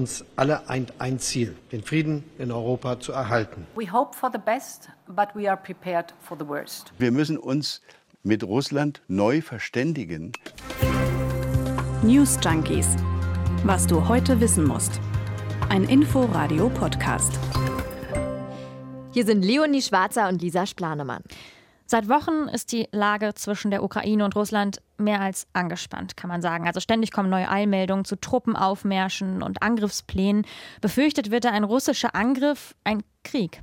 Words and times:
Uns 0.00 0.24
alle 0.34 0.66
eint 0.70 0.94
ein 0.98 1.18
Ziel, 1.18 1.54
den 1.72 1.82
Frieden 1.82 2.24
in 2.38 2.50
Europa 2.50 2.98
zu 3.00 3.12
erhalten. 3.12 3.66
We 3.74 3.92
hope 3.92 4.16
for 4.16 4.30
the 4.32 4.38
best, 4.38 4.88
but 5.06 5.28
we 5.34 5.46
are 5.46 5.58
prepared 5.58 6.14
for 6.22 6.38
the 6.38 6.48
worst. 6.48 6.90
Wir 6.96 7.10
müssen 7.10 7.36
uns 7.36 7.82
mit 8.22 8.42
Russland 8.42 9.02
neu 9.08 9.42
verständigen. 9.42 10.32
News 12.02 12.38
Junkies. 12.42 12.96
Was 13.64 13.86
du 13.86 14.08
heute 14.08 14.40
wissen 14.40 14.66
musst. 14.66 14.98
Ein 15.68 15.84
Info-Radio-Podcast. 15.84 17.38
Hier 19.12 19.26
sind 19.26 19.42
Leonie 19.42 19.82
Schwarzer 19.82 20.30
und 20.30 20.40
Lisa 20.40 20.64
Splanemann. 20.64 21.22
Seit 21.84 22.08
Wochen 22.08 22.48
ist 22.48 22.72
die 22.72 22.88
Lage 22.90 23.34
zwischen 23.34 23.70
der 23.70 23.82
Ukraine 23.82 24.24
und 24.24 24.34
Russland 24.34 24.80
mehr 25.00 25.20
als 25.20 25.46
angespannt, 25.52 26.16
kann 26.16 26.28
man 26.28 26.42
sagen. 26.42 26.66
Also 26.66 26.80
ständig 26.80 27.12
kommen 27.12 27.30
neue 27.30 27.48
Eilmeldungen 27.48 28.04
zu 28.04 28.16
Truppenaufmärschen 28.16 29.42
und 29.42 29.62
Angriffsplänen. 29.62 30.46
Befürchtet 30.80 31.30
wird 31.30 31.44
da 31.44 31.50
ein 31.50 31.64
russischer 31.64 32.14
Angriff, 32.14 32.74
ein 32.84 33.02
Krieg. 33.24 33.62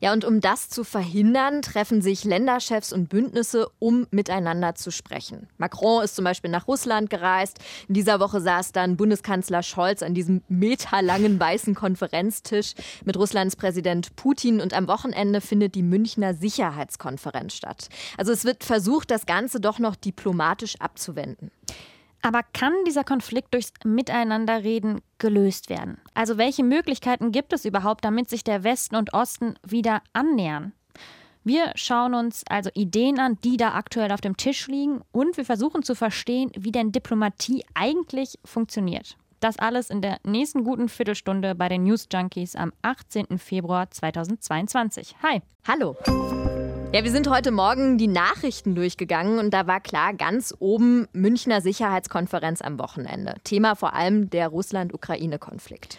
Ja, 0.00 0.12
und 0.12 0.24
um 0.24 0.40
das 0.40 0.68
zu 0.68 0.84
verhindern, 0.84 1.62
treffen 1.62 2.02
sich 2.02 2.24
Länderchefs 2.24 2.92
und 2.92 3.08
Bündnisse, 3.08 3.68
um 3.78 4.06
miteinander 4.10 4.74
zu 4.74 4.90
sprechen. 4.90 5.48
Macron 5.58 6.02
ist 6.04 6.16
zum 6.16 6.24
Beispiel 6.24 6.50
nach 6.50 6.68
Russland 6.68 7.10
gereist. 7.10 7.58
In 7.88 7.94
dieser 7.94 8.20
Woche 8.20 8.40
saß 8.40 8.72
dann 8.72 8.96
Bundeskanzler 8.96 9.62
Scholz 9.62 10.02
an 10.02 10.14
diesem 10.14 10.42
meterlangen 10.48 11.38
weißen 11.38 11.74
Konferenztisch 11.74 12.74
mit 13.04 13.16
Russlands 13.16 13.56
Präsident 13.56 14.16
Putin. 14.16 14.60
Und 14.60 14.74
am 14.74 14.88
Wochenende 14.88 15.40
findet 15.40 15.74
die 15.74 15.82
Münchner 15.82 16.34
Sicherheitskonferenz 16.34 17.54
statt. 17.54 17.88
Also 18.16 18.32
es 18.32 18.44
wird 18.44 18.64
versucht, 18.64 19.10
das 19.10 19.26
Ganze 19.26 19.60
doch 19.60 19.78
noch 19.78 19.96
diplomatisch 19.96 20.76
abzuwenden. 20.80 21.50
Aber 22.22 22.42
kann 22.52 22.72
dieser 22.86 23.04
Konflikt 23.04 23.54
durchs 23.54 23.72
Miteinanderreden 23.84 25.00
gelöst 25.18 25.70
werden? 25.70 25.98
Also 26.14 26.38
welche 26.38 26.64
Möglichkeiten 26.64 27.32
gibt 27.32 27.52
es 27.52 27.64
überhaupt, 27.64 28.04
damit 28.04 28.28
sich 28.28 28.44
der 28.44 28.62
Westen 28.62 28.96
und 28.96 29.14
Osten 29.14 29.54
wieder 29.66 30.02
annähern? 30.12 30.72
Wir 31.42 31.72
schauen 31.74 32.14
uns 32.14 32.44
also 32.48 32.68
Ideen 32.74 33.18
an, 33.18 33.38
die 33.42 33.56
da 33.56 33.72
aktuell 33.72 34.12
auf 34.12 34.20
dem 34.20 34.36
Tisch 34.36 34.66
liegen 34.68 35.00
und 35.10 35.38
wir 35.38 35.46
versuchen 35.46 35.82
zu 35.82 35.94
verstehen, 35.94 36.50
wie 36.54 36.72
denn 36.72 36.92
Diplomatie 36.92 37.64
eigentlich 37.74 38.38
funktioniert. 38.44 39.16
Das 39.40 39.58
alles 39.58 39.88
in 39.88 40.02
der 40.02 40.18
nächsten 40.22 40.64
guten 40.64 40.90
Viertelstunde 40.90 41.54
bei 41.54 41.70
den 41.70 41.84
News 41.84 42.08
Junkies 42.12 42.56
am 42.56 42.74
18. 42.82 43.38
Februar 43.38 43.90
2022. 43.90 45.16
Hi. 45.22 45.40
Hallo. 45.66 45.96
Ja, 46.92 47.04
wir 47.04 47.12
sind 47.12 47.30
heute 47.30 47.52
Morgen 47.52 47.98
die 47.98 48.08
Nachrichten 48.08 48.74
durchgegangen 48.74 49.38
und 49.38 49.54
da 49.54 49.68
war 49.68 49.80
klar, 49.80 50.12
ganz 50.12 50.52
oben 50.58 51.06
Münchner 51.12 51.60
Sicherheitskonferenz 51.60 52.62
am 52.62 52.80
Wochenende. 52.80 53.36
Thema 53.44 53.76
vor 53.76 53.94
allem 53.94 54.28
der 54.28 54.48
Russland-Ukraine-Konflikt. 54.48 55.98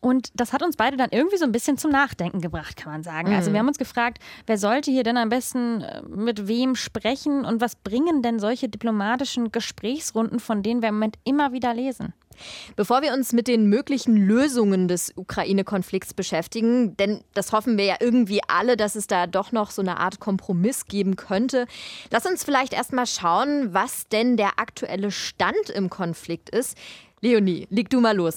Und 0.00 0.30
das 0.36 0.52
hat 0.52 0.62
uns 0.62 0.76
beide 0.76 0.96
dann 0.96 1.08
irgendwie 1.10 1.38
so 1.38 1.44
ein 1.44 1.50
bisschen 1.50 1.76
zum 1.76 1.90
Nachdenken 1.90 2.40
gebracht, 2.40 2.76
kann 2.76 2.92
man 2.92 3.02
sagen. 3.02 3.34
Also 3.34 3.52
wir 3.52 3.58
haben 3.58 3.66
uns 3.66 3.78
gefragt, 3.78 4.18
wer 4.46 4.58
sollte 4.58 4.92
hier 4.92 5.02
denn 5.02 5.16
am 5.16 5.28
besten 5.28 5.80
äh, 5.80 6.02
mit 6.02 6.46
wem 6.46 6.76
sprechen 6.76 7.44
und 7.44 7.60
was 7.60 7.74
bringen 7.74 8.22
denn 8.22 8.38
solche 8.38 8.68
diplomatischen 8.68 9.50
Gesprächsrunden, 9.50 10.38
von 10.38 10.62
denen 10.62 10.82
wir 10.82 10.90
im 10.90 10.94
Moment 10.94 11.16
immer 11.24 11.50
wieder 11.50 11.74
lesen? 11.74 12.14
Bevor 12.76 13.02
wir 13.02 13.12
uns 13.12 13.32
mit 13.32 13.48
den 13.48 13.66
möglichen 13.66 14.16
Lösungen 14.16 14.88
des 14.88 15.12
Ukraine-Konflikts 15.16 16.14
beschäftigen, 16.14 16.96
denn 16.96 17.22
das 17.34 17.52
hoffen 17.52 17.78
wir 17.78 17.84
ja 17.84 17.96
irgendwie 18.00 18.40
alle, 18.48 18.76
dass 18.76 18.94
es 18.96 19.06
da 19.06 19.26
doch 19.26 19.52
noch 19.52 19.70
so 19.70 19.82
eine 19.82 19.98
Art 19.98 20.20
Kompromiss 20.20 20.86
geben 20.86 21.16
könnte, 21.16 21.66
lass 22.10 22.26
uns 22.26 22.44
vielleicht 22.44 22.72
erstmal 22.72 23.06
schauen, 23.06 23.74
was 23.74 24.08
denn 24.08 24.36
der 24.36 24.58
aktuelle 24.58 25.10
Stand 25.10 25.70
im 25.74 25.90
Konflikt 25.90 26.50
ist. 26.50 26.76
Leonie, 27.20 27.66
leg 27.70 27.90
du 27.90 28.00
mal 28.00 28.16
los. 28.16 28.36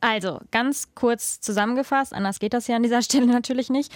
Also, 0.00 0.40
ganz 0.50 0.94
kurz 0.96 1.40
zusammengefasst, 1.40 2.12
anders 2.12 2.40
geht 2.40 2.54
das 2.54 2.66
ja 2.66 2.76
an 2.76 2.82
dieser 2.82 3.02
Stelle 3.02 3.26
natürlich 3.26 3.70
nicht. 3.70 3.92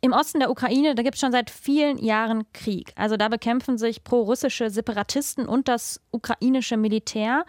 Im 0.00 0.12
Osten 0.12 0.40
der 0.40 0.50
Ukraine, 0.50 0.94
da 0.94 1.02
gibt 1.02 1.16
es 1.16 1.20
schon 1.20 1.32
seit 1.32 1.50
vielen 1.50 1.98
Jahren 1.98 2.50
Krieg. 2.54 2.92
Also 2.96 3.18
da 3.18 3.28
bekämpfen 3.28 3.76
sich 3.76 4.02
pro-russische 4.02 4.70
Separatisten 4.70 5.46
und 5.46 5.68
das 5.68 6.00
ukrainische 6.10 6.78
Militär. 6.78 7.44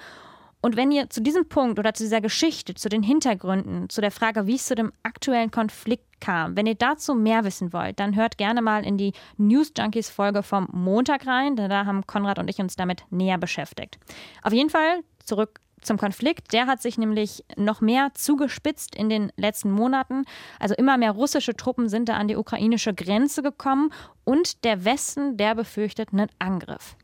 Und 0.61 0.75
wenn 0.75 0.91
ihr 0.91 1.09
zu 1.09 1.21
diesem 1.21 1.47
Punkt 1.49 1.79
oder 1.79 1.93
zu 1.93 2.03
dieser 2.03 2.21
Geschichte, 2.21 2.75
zu 2.75 2.87
den 2.87 3.01
Hintergründen, 3.01 3.89
zu 3.89 3.99
der 3.99 4.11
Frage, 4.11 4.45
wie 4.45 4.55
es 4.55 4.65
zu 4.65 4.75
dem 4.75 4.91
aktuellen 5.03 5.49
Konflikt 5.49 6.21
kam, 6.21 6.55
wenn 6.55 6.67
ihr 6.67 6.75
dazu 6.75 7.15
mehr 7.15 7.43
wissen 7.43 7.73
wollt, 7.73 7.99
dann 7.99 8.15
hört 8.15 8.37
gerne 8.37 8.61
mal 8.61 8.85
in 8.85 8.97
die 8.97 9.13
News 9.37 9.73
Junkies 9.75 10.09
Folge 10.09 10.43
vom 10.43 10.67
Montag 10.71 11.25
rein, 11.25 11.55
denn 11.55 11.69
da 11.69 11.85
haben 11.85 12.05
Konrad 12.05 12.37
und 12.37 12.49
ich 12.49 12.59
uns 12.59 12.75
damit 12.75 13.03
näher 13.09 13.39
beschäftigt. 13.39 13.97
Auf 14.43 14.53
jeden 14.53 14.69
Fall 14.69 15.01
zurück 15.25 15.59
zum 15.81 15.97
Konflikt. 15.97 16.53
Der 16.53 16.67
hat 16.67 16.81
sich 16.81 16.97
nämlich 16.97 17.43
noch 17.57 17.81
mehr 17.81 18.09
zugespitzt 18.13 18.95
in 18.95 19.09
den 19.09 19.31
letzten 19.35 19.71
Monaten. 19.71 20.25
Also 20.59 20.75
immer 20.75 20.97
mehr 20.97 21.11
russische 21.11 21.55
Truppen 21.55 21.89
sind 21.89 22.09
da 22.09 22.13
an 22.13 22.27
die 22.27 22.35
ukrainische 22.35 22.93
Grenze 22.93 23.41
gekommen 23.41 23.91
und 24.23 24.63
der 24.63 24.85
Westen, 24.85 25.37
der 25.37 25.55
befürchtet 25.55 26.09
einen 26.13 26.29
Angriff. 26.39 26.95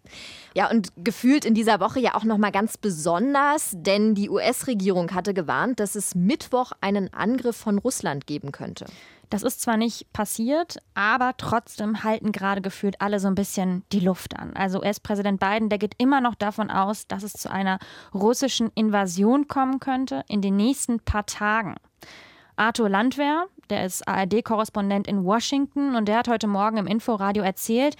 Ja, 0.53 0.69
und 0.69 0.89
gefühlt 0.97 1.45
in 1.45 1.53
dieser 1.53 1.79
Woche 1.79 1.99
ja 1.99 2.15
auch 2.15 2.23
noch 2.23 2.37
mal 2.37 2.51
ganz 2.51 2.77
besonders, 2.77 3.71
denn 3.73 4.15
die 4.15 4.29
US-Regierung 4.29 5.13
hatte 5.13 5.33
gewarnt, 5.33 5.79
dass 5.79 5.95
es 5.95 6.15
Mittwoch 6.15 6.71
einen 6.81 7.13
Angriff 7.13 7.57
von 7.57 7.77
Russland 7.77 8.27
geben 8.27 8.51
könnte. 8.51 8.85
Das 9.29 9.43
ist 9.43 9.61
zwar 9.61 9.75
nicht 9.75 10.11
passiert, 10.13 10.77
aber 10.93 11.33
trotzdem 11.37 12.03
halten 12.03 12.31
gerade 12.31 12.61
gefühlt 12.61 13.01
alle 13.01 13.19
so 13.19 13.27
ein 13.27 13.35
bisschen 13.35 13.83
die 13.91 13.99
Luft 13.99 14.39
an. 14.39 14.55
Also 14.55 14.79
US-Präsident 14.79 15.39
Biden, 15.39 15.69
der 15.69 15.79
geht 15.79 15.95
immer 15.97 16.21
noch 16.21 16.35
davon 16.35 16.71
aus, 16.71 17.07
dass 17.07 17.23
es 17.23 17.33
zu 17.33 17.51
einer 17.51 17.79
russischen 18.13 18.71
Invasion 18.75 19.47
kommen 19.47 19.79
könnte 19.79 20.23
in 20.29 20.41
den 20.41 20.55
nächsten 20.55 21.01
paar 21.01 21.25
Tagen. 21.25 21.75
Arthur 22.55 22.89
Landwehr, 22.89 23.45
der 23.69 23.85
ist 23.85 24.07
ARD-Korrespondent 24.07 25.07
in 25.07 25.25
Washington 25.25 25.95
und 25.95 26.07
der 26.07 26.19
hat 26.19 26.29
heute 26.29 26.47
Morgen 26.47 26.77
im 26.77 26.87
Inforadio 26.87 27.43
erzählt, 27.43 27.95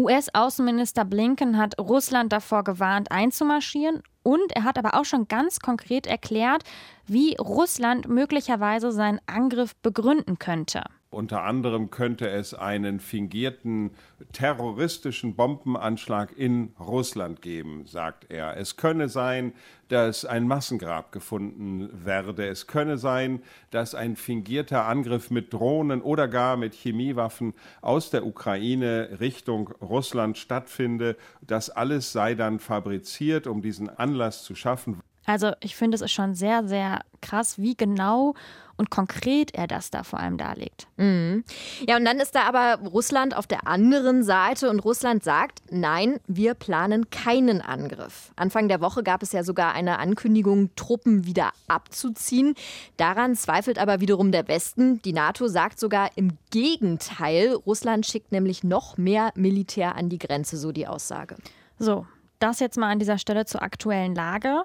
US-Außenminister 0.00 1.04
Blinken 1.04 1.58
hat 1.58 1.76
Russland 1.80 2.32
davor 2.32 2.62
gewarnt, 2.62 3.10
einzumarschieren 3.10 4.02
und 4.28 4.52
er 4.54 4.64
hat 4.64 4.76
aber 4.76 4.92
auch 4.92 5.06
schon 5.06 5.26
ganz 5.26 5.58
konkret 5.58 6.06
erklärt, 6.06 6.62
wie 7.06 7.34
Russland 7.36 8.08
möglicherweise 8.08 8.92
seinen 8.92 9.20
Angriff 9.24 9.74
begründen 9.76 10.38
könnte. 10.38 10.82
Unter 11.10 11.42
anderem 11.42 11.90
könnte 11.90 12.28
es 12.28 12.52
einen 12.52 13.00
fingierten 13.00 13.92
terroristischen 14.32 15.36
Bombenanschlag 15.36 16.36
in 16.36 16.74
Russland 16.78 17.40
geben, 17.40 17.86
sagt 17.86 18.30
er. 18.30 18.58
Es 18.58 18.76
könne 18.76 19.08
sein, 19.08 19.54
dass 19.88 20.26
ein 20.26 20.46
Massengrab 20.46 21.10
gefunden 21.10 21.88
werde. 22.04 22.46
Es 22.46 22.66
könne 22.66 22.98
sein, 22.98 23.42
dass 23.70 23.94
ein 23.94 24.16
fingierter 24.16 24.84
Angriff 24.84 25.30
mit 25.30 25.50
Drohnen 25.54 26.02
oder 26.02 26.28
gar 26.28 26.58
mit 26.58 26.74
Chemiewaffen 26.74 27.54
aus 27.80 28.10
der 28.10 28.26
Ukraine 28.26 29.16
Richtung 29.18 29.70
Russland 29.80 30.36
stattfinde. 30.36 31.16
Das 31.40 31.70
alles 31.70 32.12
sei 32.12 32.34
dann 32.34 32.58
fabriziert, 32.58 33.46
um 33.46 33.62
diesen 33.62 33.88
Anlass 33.88 34.44
zu 34.44 34.54
schaffen. 34.54 35.00
Also 35.28 35.52
ich 35.60 35.76
finde, 35.76 35.94
es 35.94 36.00
ist 36.00 36.12
schon 36.12 36.34
sehr, 36.34 36.66
sehr 36.66 37.00
krass, 37.20 37.58
wie 37.58 37.76
genau 37.76 38.32
und 38.78 38.88
konkret 38.88 39.54
er 39.54 39.66
das 39.66 39.90
da 39.90 40.02
vor 40.02 40.20
allem 40.20 40.38
darlegt. 40.38 40.86
Mhm. 40.96 41.44
Ja, 41.86 41.98
und 41.98 42.06
dann 42.06 42.18
ist 42.18 42.34
da 42.34 42.44
aber 42.44 42.78
Russland 42.88 43.36
auf 43.36 43.46
der 43.46 43.66
anderen 43.66 44.22
Seite 44.22 44.70
und 44.70 44.80
Russland 44.80 45.22
sagt, 45.22 45.60
nein, 45.70 46.18
wir 46.28 46.54
planen 46.54 47.10
keinen 47.10 47.60
Angriff. 47.60 48.32
Anfang 48.36 48.68
der 48.68 48.80
Woche 48.80 49.02
gab 49.02 49.22
es 49.22 49.32
ja 49.32 49.44
sogar 49.44 49.74
eine 49.74 49.98
Ankündigung, 49.98 50.70
Truppen 50.76 51.26
wieder 51.26 51.50
abzuziehen. 51.66 52.54
Daran 52.96 53.36
zweifelt 53.36 53.78
aber 53.78 54.00
wiederum 54.00 54.32
der 54.32 54.48
Westen. 54.48 55.02
Die 55.02 55.12
NATO 55.12 55.46
sagt 55.48 55.78
sogar 55.78 56.08
im 56.16 56.38
Gegenteil, 56.50 57.52
Russland 57.52 58.06
schickt 58.06 58.32
nämlich 58.32 58.64
noch 58.64 58.96
mehr 58.96 59.32
Militär 59.34 59.94
an 59.94 60.08
die 60.08 60.18
Grenze, 60.18 60.56
so 60.56 60.72
die 60.72 60.86
Aussage. 60.86 61.36
So, 61.78 62.06
das 62.38 62.60
jetzt 62.60 62.78
mal 62.78 62.90
an 62.90 62.98
dieser 62.98 63.18
Stelle 63.18 63.44
zur 63.44 63.60
aktuellen 63.60 64.14
Lage. 64.14 64.64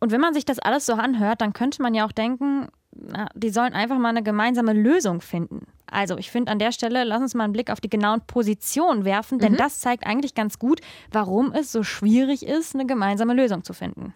Und 0.00 0.12
wenn 0.12 0.20
man 0.20 0.34
sich 0.34 0.44
das 0.44 0.58
alles 0.58 0.86
so 0.86 0.94
anhört, 0.94 1.40
dann 1.40 1.52
könnte 1.52 1.82
man 1.82 1.94
ja 1.94 2.06
auch 2.06 2.12
denken, 2.12 2.68
na, 2.92 3.28
die 3.34 3.50
sollen 3.50 3.72
einfach 3.72 3.98
mal 3.98 4.10
eine 4.10 4.22
gemeinsame 4.22 4.72
Lösung 4.72 5.20
finden. 5.20 5.66
Also 5.86 6.16
ich 6.18 6.30
finde 6.30 6.50
an 6.52 6.58
der 6.58 6.72
Stelle, 6.72 7.04
lass 7.04 7.20
uns 7.20 7.34
mal 7.34 7.44
einen 7.44 7.52
Blick 7.52 7.70
auf 7.70 7.80
die 7.80 7.90
genauen 7.90 8.20
Positionen 8.26 9.04
werfen, 9.04 9.38
denn 9.38 9.52
mhm. 9.52 9.58
das 9.58 9.80
zeigt 9.80 10.06
eigentlich 10.06 10.34
ganz 10.34 10.58
gut, 10.58 10.80
warum 11.12 11.52
es 11.52 11.72
so 11.72 11.82
schwierig 11.82 12.44
ist, 12.44 12.74
eine 12.74 12.86
gemeinsame 12.86 13.34
Lösung 13.34 13.64
zu 13.64 13.72
finden. 13.72 14.12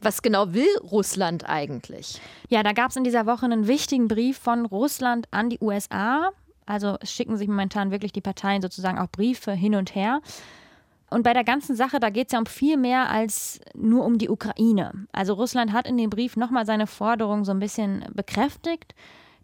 Was 0.00 0.22
genau 0.22 0.54
will 0.54 0.78
Russland 0.82 1.48
eigentlich? 1.48 2.20
Ja, 2.48 2.62
da 2.62 2.72
gab 2.72 2.90
es 2.90 2.96
in 2.96 3.04
dieser 3.04 3.26
Woche 3.26 3.44
einen 3.44 3.66
wichtigen 3.66 4.08
Brief 4.08 4.38
von 4.38 4.64
Russland 4.64 5.28
an 5.30 5.50
die 5.50 5.58
USA. 5.60 6.30
Also 6.64 6.96
es 7.00 7.12
schicken 7.12 7.36
sich 7.36 7.48
momentan 7.48 7.90
wirklich 7.90 8.12
die 8.12 8.22
Parteien 8.22 8.62
sozusagen 8.62 8.98
auch 8.98 9.08
Briefe 9.08 9.52
hin 9.52 9.74
und 9.74 9.94
her. 9.94 10.22
Und 11.10 11.24
bei 11.24 11.32
der 11.32 11.44
ganzen 11.44 11.74
Sache, 11.74 11.98
da 11.98 12.08
geht 12.08 12.28
es 12.28 12.32
ja 12.32 12.38
um 12.38 12.46
viel 12.46 12.76
mehr 12.76 13.10
als 13.10 13.60
nur 13.74 14.04
um 14.04 14.18
die 14.18 14.28
Ukraine. 14.28 15.06
Also 15.12 15.34
Russland 15.34 15.72
hat 15.72 15.88
in 15.88 15.96
dem 15.96 16.08
Brief 16.08 16.36
nochmal 16.36 16.64
seine 16.64 16.86
Forderung 16.86 17.44
so 17.44 17.50
ein 17.50 17.58
bisschen 17.58 18.04
bekräftigt. 18.14 18.94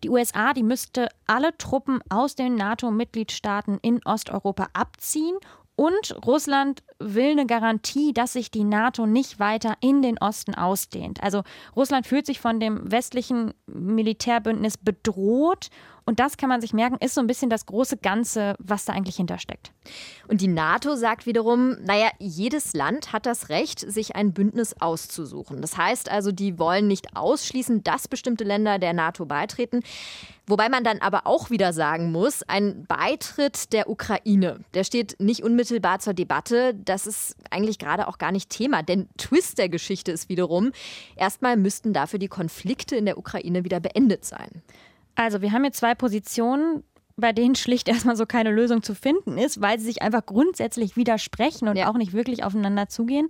Die 0.04 0.10
USA, 0.10 0.52
die 0.52 0.62
müsste 0.62 1.08
alle 1.26 1.56
Truppen 1.58 2.00
aus 2.08 2.36
den 2.36 2.54
NATO-Mitgliedstaaten 2.54 3.78
in 3.82 4.00
Osteuropa 4.04 4.68
abziehen 4.74 5.36
und 5.74 6.16
Russland 6.24 6.82
will 6.98 7.32
eine 7.32 7.46
Garantie, 7.46 8.12
dass 8.12 8.32
sich 8.32 8.50
die 8.50 8.64
NATO 8.64 9.06
nicht 9.06 9.38
weiter 9.38 9.74
in 9.80 10.02
den 10.02 10.18
Osten 10.18 10.54
ausdehnt. 10.54 11.22
Also 11.22 11.42
Russland 11.74 12.06
fühlt 12.06 12.26
sich 12.26 12.40
von 12.40 12.60
dem 12.60 12.90
westlichen 12.90 13.52
Militärbündnis 13.66 14.76
bedroht 14.78 15.70
und 16.08 16.20
das 16.20 16.36
kann 16.36 16.48
man 16.48 16.60
sich 16.60 16.72
merken, 16.72 16.96
ist 17.00 17.14
so 17.14 17.20
ein 17.20 17.26
bisschen 17.26 17.50
das 17.50 17.66
große 17.66 17.96
Ganze, 17.96 18.54
was 18.60 18.84
da 18.84 18.92
eigentlich 18.92 19.16
hintersteckt. 19.16 19.72
Und 20.28 20.40
die 20.40 20.46
NATO 20.46 20.94
sagt 20.94 21.26
wiederum, 21.26 21.76
naja, 21.82 22.10
jedes 22.20 22.74
Land 22.74 23.12
hat 23.12 23.26
das 23.26 23.48
Recht, 23.48 23.80
sich 23.80 24.14
ein 24.14 24.32
Bündnis 24.32 24.80
auszusuchen. 24.80 25.60
Das 25.60 25.76
heißt 25.76 26.08
also, 26.08 26.30
die 26.30 26.60
wollen 26.60 26.86
nicht 26.86 27.16
ausschließen, 27.16 27.82
dass 27.82 28.06
bestimmte 28.06 28.44
Länder 28.44 28.78
der 28.78 28.92
NATO 28.92 29.26
beitreten. 29.26 29.80
Wobei 30.46 30.68
man 30.68 30.84
dann 30.84 30.98
aber 31.00 31.26
auch 31.26 31.50
wieder 31.50 31.72
sagen 31.72 32.12
muss, 32.12 32.44
ein 32.44 32.86
Beitritt 32.86 33.72
der 33.72 33.90
Ukraine, 33.90 34.60
der 34.74 34.84
steht 34.84 35.16
nicht 35.18 35.42
unmittelbar 35.42 35.98
zur 35.98 36.14
Debatte. 36.14 36.72
Das 36.88 37.06
ist 37.06 37.36
eigentlich 37.50 37.78
gerade 37.78 38.08
auch 38.08 38.18
gar 38.18 38.32
nicht 38.32 38.50
Thema. 38.50 38.82
Denn 38.82 39.08
Twist 39.18 39.58
der 39.58 39.68
Geschichte 39.68 40.12
ist 40.12 40.28
wiederum, 40.28 40.72
erstmal 41.16 41.56
müssten 41.56 41.92
dafür 41.92 42.18
die 42.18 42.28
Konflikte 42.28 42.96
in 42.96 43.04
der 43.04 43.18
Ukraine 43.18 43.64
wieder 43.64 43.80
beendet 43.80 44.24
sein. 44.24 44.62
Also, 45.14 45.40
wir 45.42 45.52
haben 45.52 45.62
hier 45.62 45.72
zwei 45.72 45.94
Positionen, 45.94 46.82
bei 47.16 47.32
denen 47.32 47.54
schlicht 47.54 47.88
erstmal 47.88 48.16
so 48.16 48.26
keine 48.26 48.50
Lösung 48.50 48.82
zu 48.82 48.94
finden 48.94 49.38
ist, 49.38 49.60
weil 49.60 49.78
sie 49.78 49.86
sich 49.86 50.02
einfach 50.02 50.24
grundsätzlich 50.24 50.96
widersprechen 50.96 51.68
und 51.68 51.76
ja. 51.76 51.90
auch 51.90 51.96
nicht 51.96 52.12
wirklich 52.12 52.44
aufeinander 52.44 52.88
zugehen. 52.88 53.28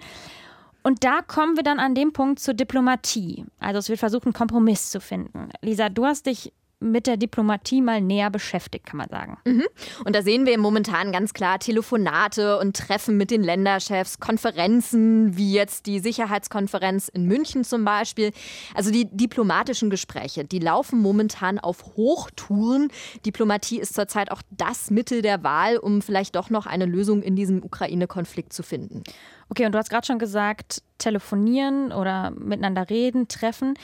Und 0.83 1.03
da 1.03 1.21
kommen 1.21 1.57
wir 1.57 1.65
dann 1.65 1.81
an 1.81 1.97
dem 1.97 2.13
Punkt 2.13 2.39
zur 2.39 2.55
Diplomatie. 2.55 3.45
Also 3.59 3.81
es 3.81 3.89
wird 3.89 3.99
versucht, 3.99 4.25
einen 4.25 4.35
Kompromiss 4.35 4.91
zu 4.91 5.01
finden. 5.01 5.49
Lisa, 5.61 5.89
du 5.89 6.05
hast 6.05 6.27
dich 6.27 6.53
mit 6.79 7.07
der 7.07 7.17
Diplomatie 7.17 7.81
mal 7.81 8.03
näher 8.03 8.31
beschäftigt, 8.31 8.85
kann 8.85 8.99
man 8.99 9.09
sagen. 9.09 9.39
Mhm. 9.47 9.65
Und 10.05 10.15
da 10.15 10.23
sehen 10.23 10.45
wir 10.45 10.59
momentan 10.59 11.11
ganz 11.11 11.33
klar 11.33 11.59
Telefonate 11.59 12.59
und 12.59 12.77
Treffen 12.77 13.17
mit 13.17 13.31
den 13.31 13.43
Länderchefs, 13.43 14.21
Konferenzen, 14.21 15.37
wie 15.39 15.55
jetzt 15.55 15.87
die 15.87 16.01
Sicherheitskonferenz 16.01 17.09
in 17.09 17.25
München 17.25 17.65
zum 17.65 17.85
Beispiel. 17.85 18.33
Also 18.75 18.91
die 18.91 19.09
diplomatischen 19.11 19.89
Gespräche, 19.89 20.45
die 20.45 20.59
laufen 20.59 21.01
momentan 21.01 21.59
auf 21.59 21.97
Hochtouren. 21.97 22.89
Diplomatie 23.25 23.81
ist 23.81 23.95
zurzeit 23.95 24.31
auch 24.31 24.43
das 24.51 24.91
Mittel 24.91 25.23
der 25.23 25.43
Wahl, 25.43 25.79
um 25.79 26.03
vielleicht 26.03 26.37
doch 26.37 26.51
noch 26.51 26.67
eine 26.67 26.85
Lösung 26.85 27.23
in 27.23 27.37
diesem 27.37 27.65
Ukraine-Konflikt 27.65 28.53
zu 28.53 28.63
finden. 28.63 29.03
Okay, 29.49 29.65
und 29.65 29.73
du 29.73 29.79
hast 29.79 29.89
gerade 29.89 30.07
schon 30.07 30.19
gesagt, 30.19 30.83
telefonieren 30.99 31.93
oder 31.93 32.33
miteinander 32.33 32.91
reden, 32.91 33.29
treffen. 33.29 33.75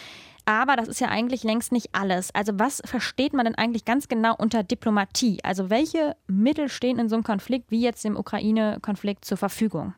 Aber 0.44 0.76
das 0.76 0.88
ist 0.88 1.00
ja 1.00 1.08
eigentlich 1.08 1.44
längst 1.44 1.70
nicht 1.72 1.90
alles. 1.92 2.34
Also 2.34 2.52
was 2.56 2.82
versteht 2.84 3.32
man 3.32 3.44
denn 3.44 3.54
eigentlich 3.54 3.84
ganz 3.84 4.08
genau 4.08 4.34
unter 4.36 4.62
Diplomatie? 4.62 5.38
Also 5.44 5.70
welche 5.70 6.16
Mittel 6.26 6.68
stehen 6.68 6.98
in 6.98 7.08
so 7.08 7.14
einem 7.14 7.24
Konflikt 7.24 7.70
wie 7.70 7.80
jetzt 7.80 8.04
dem 8.04 8.16
Ukraine-Konflikt 8.16 9.24
zur 9.24 9.36
Verfügung? 9.36 9.94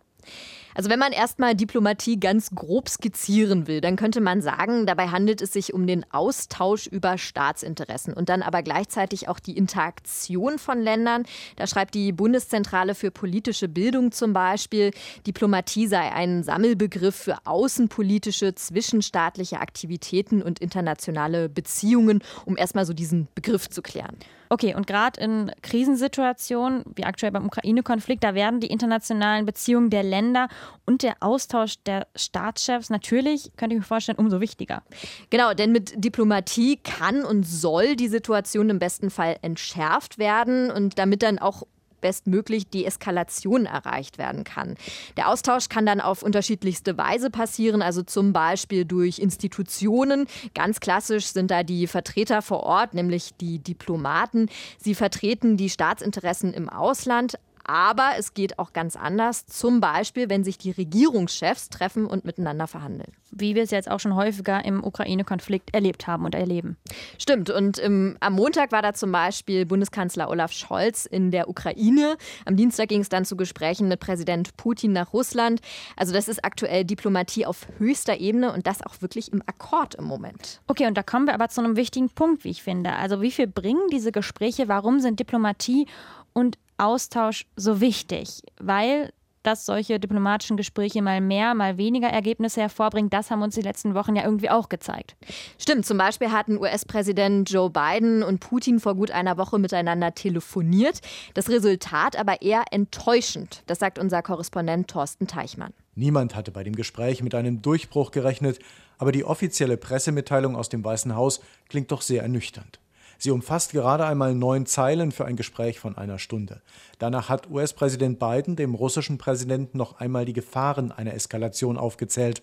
Also 0.74 0.90
wenn 0.90 0.98
man 0.98 1.12
erstmal 1.12 1.54
Diplomatie 1.54 2.18
ganz 2.18 2.50
grob 2.50 2.88
skizzieren 2.88 3.68
will, 3.68 3.80
dann 3.80 3.94
könnte 3.94 4.20
man 4.20 4.42
sagen, 4.42 4.86
dabei 4.86 5.08
handelt 5.08 5.40
es 5.40 5.52
sich 5.52 5.72
um 5.72 5.86
den 5.86 6.04
Austausch 6.12 6.88
über 6.88 7.16
Staatsinteressen 7.16 8.12
und 8.12 8.28
dann 8.28 8.42
aber 8.42 8.62
gleichzeitig 8.62 9.28
auch 9.28 9.38
die 9.38 9.56
Interaktion 9.56 10.58
von 10.58 10.80
Ländern. 10.80 11.24
Da 11.56 11.68
schreibt 11.68 11.94
die 11.94 12.10
Bundeszentrale 12.10 12.96
für 12.96 13.12
politische 13.12 13.68
Bildung 13.68 14.10
zum 14.10 14.32
Beispiel, 14.32 14.90
Diplomatie 15.26 15.86
sei 15.86 16.12
ein 16.12 16.42
Sammelbegriff 16.42 17.14
für 17.14 17.38
außenpolitische, 17.44 18.56
zwischenstaatliche 18.56 19.60
Aktivitäten 19.60 20.42
und 20.42 20.58
internationale 20.58 21.48
Beziehungen, 21.48 22.20
um 22.44 22.56
erstmal 22.56 22.84
so 22.84 22.92
diesen 22.92 23.28
Begriff 23.36 23.68
zu 23.68 23.80
klären. 23.80 24.16
Okay, 24.48 24.74
und 24.74 24.86
gerade 24.86 25.20
in 25.20 25.50
Krisensituationen, 25.62 26.84
wie 26.94 27.04
aktuell 27.04 27.32
beim 27.32 27.46
Ukraine-Konflikt, 27.46 28.22
da 28.22 28.34
werden 28.34 28.60
die 28.60 28.66
internationalen 28.66 29.46
Beziehungen 29.46 29.90
der 29.90 30.02
Länder 30.02 30.48
und 30.86 31.02
der 31.02 31.16
Austausch 31.20 31.76
der 31.86 32.06
Staatschefs 32.14 32.90
natürlich, 32.90 33.52
könnte 33.56 33.74
ich 33.74 33.80
mir 33.80 33.86
vorstellen, 33.86 34.18
umso 34.18 34.40
wichtiger. 34.40 34.82
Genau, 35.30 35.54
denn 35.54 35.72
mit 35.72 35.92
Diplomatie 36.04 36.76
kann 36.76 37.24
und 37.24 37.44
soll 37.44 37.96
die 37.96 38.08
Situation 38.08 38.70
im 38.70 38.78
besten 38.78 39.10
Fall 39.10 39.36
entschärft 39.42 40.18
werden 40.18 40.70
und 40.70 40.98
damit 40.98 41.22
dann 41.22 41.38
auch 41.38 41.62
bestmöglich 42.04 42.68
Deeskalation 42.68 43.64
erreicht 43.64 44.18
werden 44.18 44.44
kann. 44.44 44.74
Der 45.16 45.30
Austausch 45.30 45.70
kann 45.70 45.86
dann 45.86 46.02
auf 46.02 46.22
unterschiedlichste 46.22 46.98
Weise 46.98 47.30
passieren, 47.30 47.80
also 47.80 48.02
zum 48.02 48.34
Beispiel 48.34 48.84
durch 48.84 49.18
Institutionen. 49.18 50.26
Ganz 50.54 50.80
klassisch 50.80 51.28
sind 51.28 51.50
da 51.50 51.62
die 51.62 51.86
Vertreter 51.86 52.42
vor 52.42 52.62
Ort, 52.64 52.92
nämlich 52.92 53.30
die 53.40 53.58
Diplomaten. 53.58 54.50
Sie 54.78 54.94
vertreten 54.94 55.56
die 55.56 55.70
Staatsinteressen 55.70 56.52
im 56.52 56.68
Ausland, 56.68 57.38
aber 57.64 58.12
es 58.18 58.34
geht 58.34 58.58
auch 58.58 58.72
ganz 58.72 58.96
anders, 58.96 59.46
zum 59.46 59.80
Beispiel, 59.80 60.28
wenn 60.28 60.44
sich 60.44 60.58
die 60.58 60.70
Regierungschefs 60.70 61.70
treffen 61.70 62.06
und 62.06 62.24
miteinander 62.24 62.66
verhandeln. 62.66 63.12
Wie 63.30 63.54
wir 63.54 63.62
es 63.62 63.70
jetzt 63.70 63.90
auch 63.90 64.00
schon 64.00 64.14
häufiger 64.14 64.64
im 64.64 64.84
Ukraine-Konflikt 64.84 65.74
erlebt 65.74 66.06
haben 66.06 66.24
und 66.24 66.34
erleben. 66.34 66.76
Stimmt. 67.18 67.50
Und 67.50 67.78
im, 67.78 68.16
am 68.20 68.34
Montag 68.34 68.70
war 68.70 68.82
da 68.82 68.94
zum 68.94 69.10
Beispiel 69.10 69.66
Bundeskanzler 69.66 70.28
Olaf 70.28 70.52
Scholz 70.52 71.06
in 71.06 71.30
der 71.30 71.48
Ukraine. 71.48 72.16
Am 72.44 72.56
Dienstag 72.56 72.88
ging 72.88 73.00
es 73.00 73.08
dann 73.08 73.24
zu 73.24 73.36
Gesprächen 73.36 73.88
mit 73.88 74.00
Präsident 74.00 74.56
Putin 74.56 74.92
nach 74.92 75.12
Russland. 75.12 75.60
Also 75.96 76.12
das 76.12 76.28
ist 76.28 76.44
aktuell 76.44 76.84
Diplomatie 76.84 77.46
auf 77.46 77.66
höchster 77.78 78.18
Ebene 78.18 78.52
und 78.52 78.66
das 78.66 78.82
auch 78.82 79.00
wirklich 79.00 79.32
im 79.32 79.42
Akkord 79.46 79.94
im 79.94 80.04
Moment. 80.04 80.60
Okay, 80.66 80.86
und 80.86 80.96
da 80.96 81.02
kommen 81.02 81.26
wir 81.26 81.34
aber 81.34 81.48
zu 81.48 81.62
einem 81.62 81.76
wichtigen 81.76 82.10
Punkt, 82.10 82.44
wie 82.44 82.50
ich 82.50 82.62
finde. 82.62 82.92
Also 82.92 83.22
wie 83.22 83.30
viel 83.30 83.46
bringen 83.46 83.88
diese 83.90 84.12
Gespräche? 84.12 84.68
Warum 84.68 85.00
sind 85.00 85.18
Diplomatie 85.18 85.86
und 86.32 86.58
Austausch 86.78 87.46
so 87.56 87.80
wichtig, 87.80 88.42
weil 88.58 89.12
dass 89.44 89.66
solche 89.66 90.00
diplomatischen 90.00 90.56
Gespräche 90.56 91.02
mal 91.02 91.20
mehr, 91.20 91.54
mal 91.54 91.76
weniger 91.76 92.08
Ergebnisse 92.08 92.62
hervorbringen, 92.62 93.10
das 93.10 93.30
haben 93.30 93.42
uns 93.42 93.54
die 93.54 93.60
letzten 93.60 93.94
Wochen 93.94 94.16
ja 94.16 94.24
irgendwie 94.24 94.50
auch 94.50 94.68
gezeigt. 94.68 95.16
Stimmt, 95.58 95.86
zum 95.86 95.98
Beispiel 95.98 96.32
hatten 96.32 96.58
US-Präsident 96.58 97.50
Joe 97.50 97.70
Biden 97.70 98.22
und 98.22 98.40
Putin 98.40 98.80
vor 98.80 98.94
gut 98.94 99.10
einer 99.10 99.36
Woche 99.36 99.58
miteinander 99.58 100.14
telefoniert. 100.14 101.00
Das 101.34 101.48
Resultat 101.48 102.16
aber 102.16 102.42
eher 102.42 102.64
enttäuschend, 102.70 103.62
das 103.66 103.78
sagt 103.78 103.98
unser 103.98 104.22
Korrespondent 104.22 104.88
Thorsten 104.88 105.26
Teichmann. 105.26 105.72
Niemand 105.94 106.34
hatte 106.34 106.50
bei 106.50 106.64
dem 106.64 106.74
Gespräch 106.74 107.22
mit 107.22 107.34
einem 107.34 107.62
Durchbruch 107.62 108.10
gerechnet, 108.10 108.58
aber 108.98 109.12
die 109.12 109.24
offizielle 109.24 109.76
Pressemitteilung 109.76 110.56
aus 110.56 110.68
dem 110.68 110.84
Weißen 110.84 111.14
Haus 111.14 111.40
klingt 111.68 111.92
doch 111.92 112.00
sehr 112.00 112.22
ernüchternd. 112.22 112.80
Sie 113.24 113.30
umfasst 113.30 113.72
gerade 113.72 114.04
einmal 114.04 114.34
neun 114.34 114.66
Zeilen 114.66 115.10
für 115.10 115.24
ein 115.24 115.36
Gespräch 115.36 115.80
von 115.80 115.96
einer 115.96 116.18
Stunde. 116.18 116.60
Danach 116.98 117.30
hat 117.30 117.48
US-Präsident 117.48 118.18
Biden 118.18 118.54
dem 118.54 118.74
russischen 118.74 119.16
Präsidenten 119.16 119.78
noch 119.78 119.98
einmal 119.98 120.26
die 120.26 120.34
Gefahren 120.34 120.92
einer 120.92 121.14
Eskalation 121.14 121.78
aufgezählt. 121.78 122.42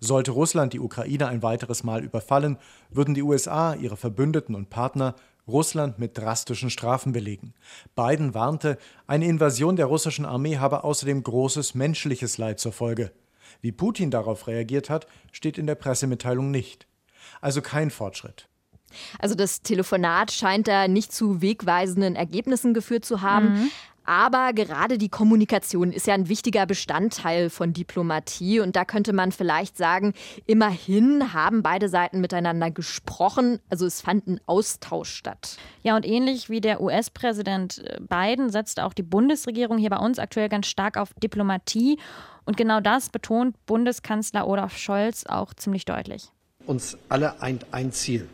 Sollte 0.00 0.30
Russland 0.30 0.72
die 0.72 0.80
Ukraine 0.80 1.26
ein 1.26 1.42
weiteres 1.42 1.84
Mal 1.84 2.02
überfallen, 2.02 2.56
würden 2.88 3.12
die 3.12 3.20
USA, 3.20 3.74
ihre 3.74 3.98
Verbündeten 3.98 4.54
und 4.54 4.70
Partner 4.70 5.16
Russland 5.46 5.98
mit 5.98 6.16
drastischen 6.16 6.70
Strafen 6.70 7.12
belegen. 7.12 7.52
Biden 7.94 8.32
warnte, 8.32 8.78
eine 9.06 9.26
Invasion 9.26 9.76
der 9.76 9.84
russischen 9.84 10.24
Armee 10.24 10.56
habe 10.56 10.82
außerdem 10.82 11.22
großes 11.22 11.74
menschliches 11.74 12.38
Leid 12.38 12.58
zur 12.58 12.72
Folge. 12.72 13.12
Wie 13.60 13.70
Putin 13.70 14.10
darauf 14.10 14.46
reagiert 14.46 14.88
hat, 14.88 15.06
steht 15.30 15.58
in 15.58 15.66
der 15.66 15.74
Pressemitteilung 15.74 16.50
nicht. 16.50 16.86
Also 17.42 17.60
kein 17.60 17.90
Fortschritt. 17.90 18.48
Also 19.18 19.34
das 19.34 19.62
Telefonat 19.62 20.32
scheint 20.32 20.68
da 20.68 20.88
nicht 20.88 21.12
zu 21.12 21.42
wegweisenden 21.42 22.16
Ergebnissen 22.16 22.74
geführt 22.74 23.04
zu 23.04 23.22
haben. 23.22 23.52
Mhm. 23.52 23.70
Aber 24.04 24.52
gerade 24.52 24.98
die 24.98 25.08
Kommunikation 25.08 25.92
ist 25.92 26.06
ja 26.06 26.14
ein 26.14 26.28
wichtiger 26.28 26.66
Bestandteil 26.66 27.50
von 27.50 27.72
Diplomatie. 27.72 28.60
Und 28.60 28.74
da 28.74 28.84
könnte 28.84 29.12
man 29.12 29.30
vielleicht 29.32 29.76
sagen, 29.76 30.12
immerhin 30.46 31.32
haben 31.32 31.62
beide 31.62 31.88
Seiten 31.88 32.20
miteinander 32.20 32.70
gesprochen. 32.70 33.60
Also 33.70 33.86
es 33.86 34.00
fand 34.00 34.26
ein 34.26 34.40
Austausch 34.46 35.10
statt. 35.14 35.56
Ja, 35.82 35.94
und 35.96 36.06
ähnlich 36.06 36.50
wie 36.50 36.60
der 36.60 36.80
US-Präsident 36.80 37.82
Biden 38.08 38.50
setzt 38.50 38.80
auch 38.80 38.92
die 38.92 39.04
Bundesregierung 39.04 39.78
hier 39.78 39.90
bei 39.90 39.98
uns 39.98 40.18
aktuell 40.18 40.48
ganz 40.48 40.66
stark 40.66 40.96
auf 40.96 41.10
Diplomatie. 41.22 41.98
Und 42.44 42.56
genau 42.56 42.80
das 42.80 43.08
betont 43.08 43.54
Bundeskanzler 43.66 44.48
Olaf 44.48 44.76
Scholz 44.76 45.26
auch 45.26 45.54
ziemlich 45.54 45.84
deutlich. 45.84 46.30
Uns 46.66 46.96
alle 47.08 47.40
eint 47.40 47.66
ein 47.72 47.92
Ziel 47.92 48.28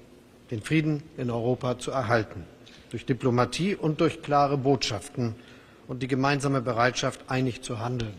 den 0.50 0.62
Frieden 0.62 1.02
in 1.16 1.30
Europa 1.30 1.78
zu 1.78 1.90
erhalten, 1.90 2.44
durch 2.90 3.06
Diplomatie 3.06 3.74
und 3.74 4.00
durch 4.00 4.22
klare 4.22 4.56
Botschaften 4.56 5.34
und 5.88 6.02
die 6.02 6.08
gemeinsame 6.08 6.60
Bereitschaft, 6.60 7.24
einig 7.28 7.62
zu 7.62 7.80
handeln. 7.80 8.12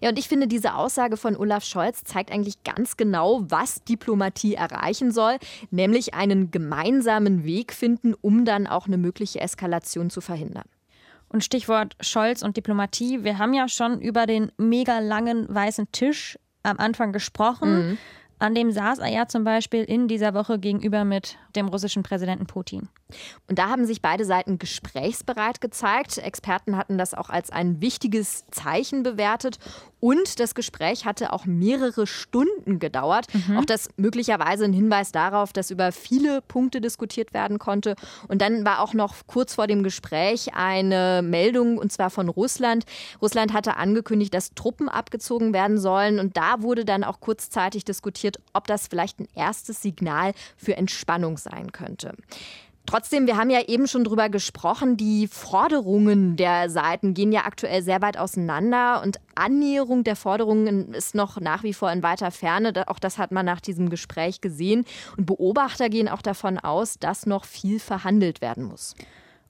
Ja, 0.00 0.10
und 0.10 0.18
ich 0.18 0.28
finde, 0.28 0.46
diese 0.46 0.74
Aussage 0.74 1.16
von 1.16 1.36
Olaf 1.36 1.64
Scholz 1.64 2.04
zeigt 2.04 2.30
eigentlich 2.30 2.62
ganz 2.62 2.96
genau, 2.96 3.42
was 3.48 3.82
Diplomatie 3.84 4.54
erreichen 4.54 5.10
soll, 5.10 5.36
nämlich 5.70 6.14
einen 6.14 6.50
gemeinsamen 6.50 7.44
Weg 7.44 7.72
finden, 7.72 8.14
um 8.14 8.44
dann 8.44 8.66
auch 8.66 8.86
eine 8.86 8.96
mögliche 8.96 9.40
Eskalation 9.40 10.08
zu 10.08 10.20
verhindern. 10.20 10.64
Und 11.28 11.42
Stichwort 11.42 11.96
Scholz 12.00 12.42
und 12.42 12.56
Diplomatie. 12.56 13.24
Wir 13.24 13.38
haben 13.38 13.52
ja 13.52 13.68
schon 13.68 14.00
über 14.00 14.26
den 14.26 14.52
mega 14.56 15.00
langen 15.00 15.52
weißen 15.52 15.90
Tisch 15.90 16.38
am 16.62 16.78
Anfang 16.78 17.12
gesprochen. 17.12 17.88
Mhm. 17.90 17.98
An 18.38 18.54
dem 18.54 18.70
saß 18.70 18.98
er 18.98 19.08
ja 19.08 19.26
zum 19.28 19.44
Beispiel 19.44 19.82
in 19.82 20.08
dieser 20.08 20.34
Woche 20.34 20.58
gegenüber 20.58 21.04
mit 21.04 21.38
dem 21.54 21.68
russischen 21.68 22.02
Präsidenten 22.02 22.46
Putin. 22.46 22.88
Und 23.48 23.58
da 23.58 23.68
haben 23.68 23.86
sich 23.86 24.02
beide 24.02 24.24
Seiten 24.24 24.58
gesprächsbereit 24.58 25.60
gezeigt. 25.60 26.18
Experten 26.18 26.76
hatten 26.76 26.98
das 26.98 27.14
auch 27.14 27.30
als 27.30 27.50
ein 27.50 27.80
wichtiges 27.80 28.44
Zeichen 28.50 29.02
bewertet. 29.02 29.58
Und 30.06 30.38
das 30.38 30.54
Gespräch 30.54 31.04
hatte 31.04 31.32
auch 31.32 31.46
mehrere 31.46 32.06
Stunden 32.06 32.78
gedauert. 32.78 33.26
Mhm. 33.34 33.56
Auch 33.56 33.64
das 33.64 33.88
möglicherweise 33.96 34.64
ein 34.64 34.72
Hinweis 34.72 35.10
darauf, 35.10 35.52
dass 35.52 35.72
über 35.72 35.90
viele 35.90 36.42
Punkte 36.42 36.80
diskutiert 36.80 37.34
werden 37.34 37.58
konnte. 37.58 37.96
Und 38.28 38.40
dann 38.40 38.64
war 38.64 38.82
auch 38.82 38.94
noch 38.94 39.16
kurz 39.26 39.56
vor 39.56 39.66
dem 39.66 39.82
Gespräch 39.82 40.54
eine 40.54 41.22
Meldung, 41.24 41.76
und 41.76 41.90
zwar 41.90 42.10
von 42.10 42.28
Russland. 42.28 42.84
Russland 43.20 43.52
hatte 43.52 43.78
angekündigt, 43.78 44.32
dass 44.32 44.54
Truppen 44.54 44.88
abgezogen 44.88 45.52
werden 45.52 45.76
sollen. 45.76 46.20
Und 46.20 46.36
da 46.36 46.62
wurde 46.62 46.84
dann 46.84 47.02
auch 47.02 47.18
kurzzeitig 47.18 47.84
diskutiert, 47.84 48.38
ob 48.52 48.68
das 48.68 48.86
vielleicht 48.86 49.18
ein 49.18 49.26
erstes 49.34 49.82
Signal 49.82 50.34
für 50.56 50.76
Entspannung 50.76 51.36
sein 51.36 51.72
könnte. 51.72 52.14
Trotzdem, 52.86 53.26
wir 53.26 53.36
haben 53.36 53.50
ja 53.50 53.62
eben 53.66 53.88
schon 53.88 54.04
drüber 54.04 54.28
gesprochen, 54.28 54.96
die 54.96 55.26
Forderungen 55.26 56.36
der 56.36 56.70
Seiten 56.70 57.14
gehen 57.14 57.32
ja 57.32 57.44
aktuell 57.44 57.82
sehr 57.82 58.00
weit 58.00 58.16
auseinander 58.16 59.02
und 59.02 59.18
Annäherung 59.34 60.04
der 60.04 60.16
Forderungen 60.16 60.94
ist 60.94 61.14
noch 61.14 61.40
nach 61.40 61.64
wie 61.64 61.74
vor 61.74 61.90
in 61.90 62.02
weiter 62.02 62.30
Ferne. 62.30 62.72
Auch 62.86 63.00
das 63.00 63.18
hat 63.18 63.32
man 63.32 63.44
nach 63.44 63.60
diesem 63.60 63.90
Gespräch 63.90 64.40
gesehen. 64.40 64.84
Und 65.16 65.26
Beobachter 65.26 65.88
gehen 65.88 66.08
auch 66.08 66.22
davon 66.22 66.58
aus, 66.58 66.98
dass 66.98 67.26
noch 67.26 67.44
viel 67.44 67.80
verhandelt 67.80 68.40
werden 68.40 68.64
muss. 68.64 68.94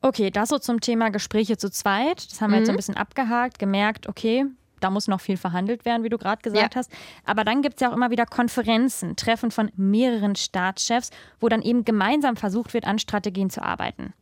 Okay, 0.00 0.30
das 0.30 0.48
so 0.48 0.58
zum 0.58 0.80
Thema 0.80 1.10
Gespräche 1.10 1.56
zu 1.56 1.70
zweit. 1.70 2.30
Das 2.30 2.40
haben 2.40 2.50
wir 2.50 2.56
mhm. 2.56 2.62
jetzt 2.62 2.70
ein 2.70 2.76
bisschen 2.76 2.96
abgehakt, 2.96 3.58
gemerkt, 3.58 4.08
okay, 4.08 4.46
da 4.80 4.90
muss 4.90 5.08
noch 5.08 5.20
viel 5.20 5.36
verhandelt 5.36 5.84
werden, 5.84 6.04
wie 6.04 6.08
du 6.08 6.18
gerade 6.18 6.42
gesagt 6.42 6.74
ja. 6.74 6.78
hast. 6.78 6.90
Aber 7.24 7.44
dann 7.44 7.62
gibt 7.62 7.76
es 7.76 7.80
ja 7.80 7.90
auch 7.90 7.96
immer 7.96 8.10
wieder 8.10 8.26
Konferenzen, 8.26 9.16
Treffen 9.16 9.50
von 9.50 9.70
mehreren 9.76 10.36
Staatschefs, 10.36 11.10
wo 11.40 11.48
dann 11.48 11.62
eben 11.62 11.84
gemeinsam 11.84 12.36
versucht 12.36 12.74
wird, 12.74 12.86
an 12.86 12.98
Strategien 12.98 13.50
zu 13.50 13.62
arbeiten. 13.62 14.12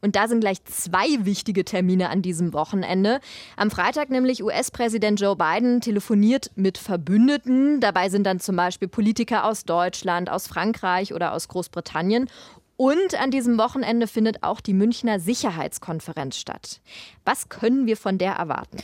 Und 0.00 0.16
da 0.16 0.28
sind 0.28 0.40
gleich 0.40 0.64
zwei 0.64 1.24
wichtige 1.24 1.64
Termine 1.64 2.10
an 2.10 2.22
diesem 2.22 2.52
Wochenende. 2.52 3.20
Am 3.56 3.70
Freitag 3.70 4.10
nämlich 4.10 4.42
US-Präsident 4.42 5.20
Joe 5.20 5.36
Biden 5.36 5.80
telefoniert 5.80 6.50
mit 6.54 6.78
Verbündeten. 6.78 7.80
Dabei 7.80 8.08
sind 8.08 8.24
dann 8.24 8.40
zum 8.40 8.56
Beispiel 8.56 8.88
Politiker 8.88 9.44
aus 9.44 9.64
Deutschland, 9.64 10.30
aus 10.30 10.46
Frankreich 10.46 11.14
oder 11.14 11.32
aus 11.32 11.48
Großbritannien. 11.48 12.28
Und 12.76 13.20
an 13.20 13.32
diesem 13.32 13.58
Wochenende 13.58 14.06
findet 14.06 14.44
auch 14.44 14.60
die 14.60 14.72
Münchner 14.72 15.18
Sicherheitskonferenz 15.18 16.36
statt. 16.36 16.80
Was 17.24 17.48
können 17.48 17.86
wir 17.86 17.96
von 17.96 18.18
der 18.18 18.34
erwarten? 18.34 18.78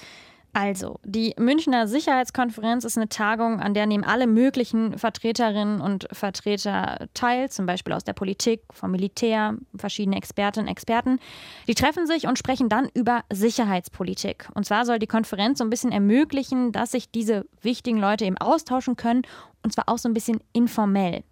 Also, 0.57 1.01
die 1.03 1.35
Münchner 1.37 1.89
Sicherheitskonferenz 1.89 2.85
ist 2.85 2.97
eine 2.97 3.09
Tagung, 3.09 3.59
an 3.59 3.75
der 3.75 3.87
nehmen 3.87 4.05
alle 4.05 4.29
möglichen 4.29 4.97
Vertreterinnen 4.97 5.81
und 5.81 6.07
Vertreter 6.13 7.09
teil, 7.13 7.51
zum 7.51 7.67
Beispiel 7.67 7.93
aus 7.93 8.05
der 8.05 8.13
Politik, 8.13 8.63
vom 8.71 8.93
Militär, 8.93 9.57
verschiedene 9.75 10.17
Expertinnen 10.17 10.69
und 10.69 10.71
Experten. 10.73 11.19
Die 11.67 11.75
treffen 11.75 12.07
sich 12.07 12.29
und 12.29 12.39
sprechen 12.39 12.69
dann 12.69 12.89
über 12.95 13.25
Sicherheitspolitik. 13.33 14.49
Und 14.55 14.65
zwar 14.65 14.87
soll 14.87 15.01
die 15.01 15.09
Konferenz 15.09 15.59
so 15.59 15.65
ein 15.65 15.71
bisschen 15.71 15.91
ermöglichen, 15.91 16.71
dass 16.71 16.93
sich 16.93 17.11
diese 17.11 17.47
wichtigen 17.61 17.99
Leute 17.99 18.25
eben 18.25 18.39
austauschen 18.39 18.95
können, 18.95 19.23
und 19.65 19.73
zwar 19.73 19.89
auch 19.89 19.99
so 19.99 20.09
ein 20.09 20.15
bisschen 20.15 20.39
informell. 20.53 21.25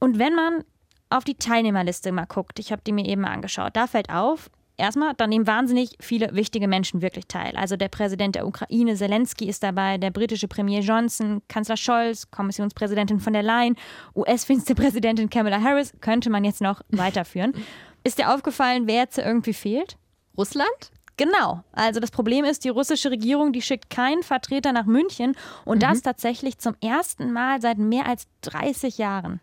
Und 0.00 0.18
wenn 0.18 0.34
man 0.34 0.64
auf 1.08 1.24
die 1.24 1.36
Teilnehmerliste 1.36 2.12
mal 2.12 2.26
guckt, 2.26 2.58
ich 2.58 2.72
habe 2.72 2.82
die 2.86 2.92
mir 2.92 3.06
eben 3.06 3.24
angeschaut, 3.24 3.74
da 3.74 3.86
fällt 3.86 4.10
auf, 4.10 4.50
Erstmal, 4.76 5.14
da 5.14 5.26
nehmen 5.26 5.46
wahnsinnig 5.46 5.96
viele 6.00 6.34
wichtige 6.34 6.66
Menschen 6.66 7.00
wirklich 7.00 7.26
teil. 7.28 7.56
Also 7.56 7.76
der 7.76 7.88
Präsident 7.88 8.34
der 8.34 8.46
Ukraine, 8.46 8.96
Zelensky, 8.96 9.48
ist 9.48 9.62
dabei, 9.62 9.98
der 9.98 10.10
britische 10.10 10.48
Premier 10.48 10.80
Johnson, 10.80 11.42
Kanzler 11.46 11.76
Scholz, 11.76 12.30
Kommissionspräsidentin 12.30 13.20
von 13.20 13.32
der 13.32 13.44
Leyen, 13.44 13.76
US-Vizepräsidentin 14.16 15.30
Kamala 15.30 15.60
Harris, 15.62 15.92
könnte 16.00 16.28
man 16.28 16.42
jetzt 16.42 16.60
noch 16.60 16.80
weiterführen. 16.88 17.52
Ist 18.04 18.18
dir 18.18 18.34
aufgefallen, 18.34 18.86
wer 18.86 18.96
jetzt 18.96 19.16
irgendwie 19.16 19.54
fehlt? 19.54 19.96
Russland? 20.36 20.90
Genau. 21.16 21.62
Also 21.72 22.00
das 22.00 22.10
Problem 22.10 22.44
ist, 22.44 22.64
die 22.64 22.68
russische 22.68 23.10
Regierung, 23.10 23.52
die 23.52 23.62
schickt 23.62 23.88
keinen 23.88 24.22
Vertreter 24.22 24.72
nach 24.72 24.86
München 24.86 25.36
und 25.64 25.76
mhm. 25.76 25.80
das 25.80 26.02
tatsächlich 26.02 26.58
zum 26.58 26.74
ersten 26.82 27.32
Mal 27.32 27.60
seit 27.60 27.78
mehr 27.78 28.06
als 28.06 28.26
30 28.42 28.98
Jahren. 28.98 29.40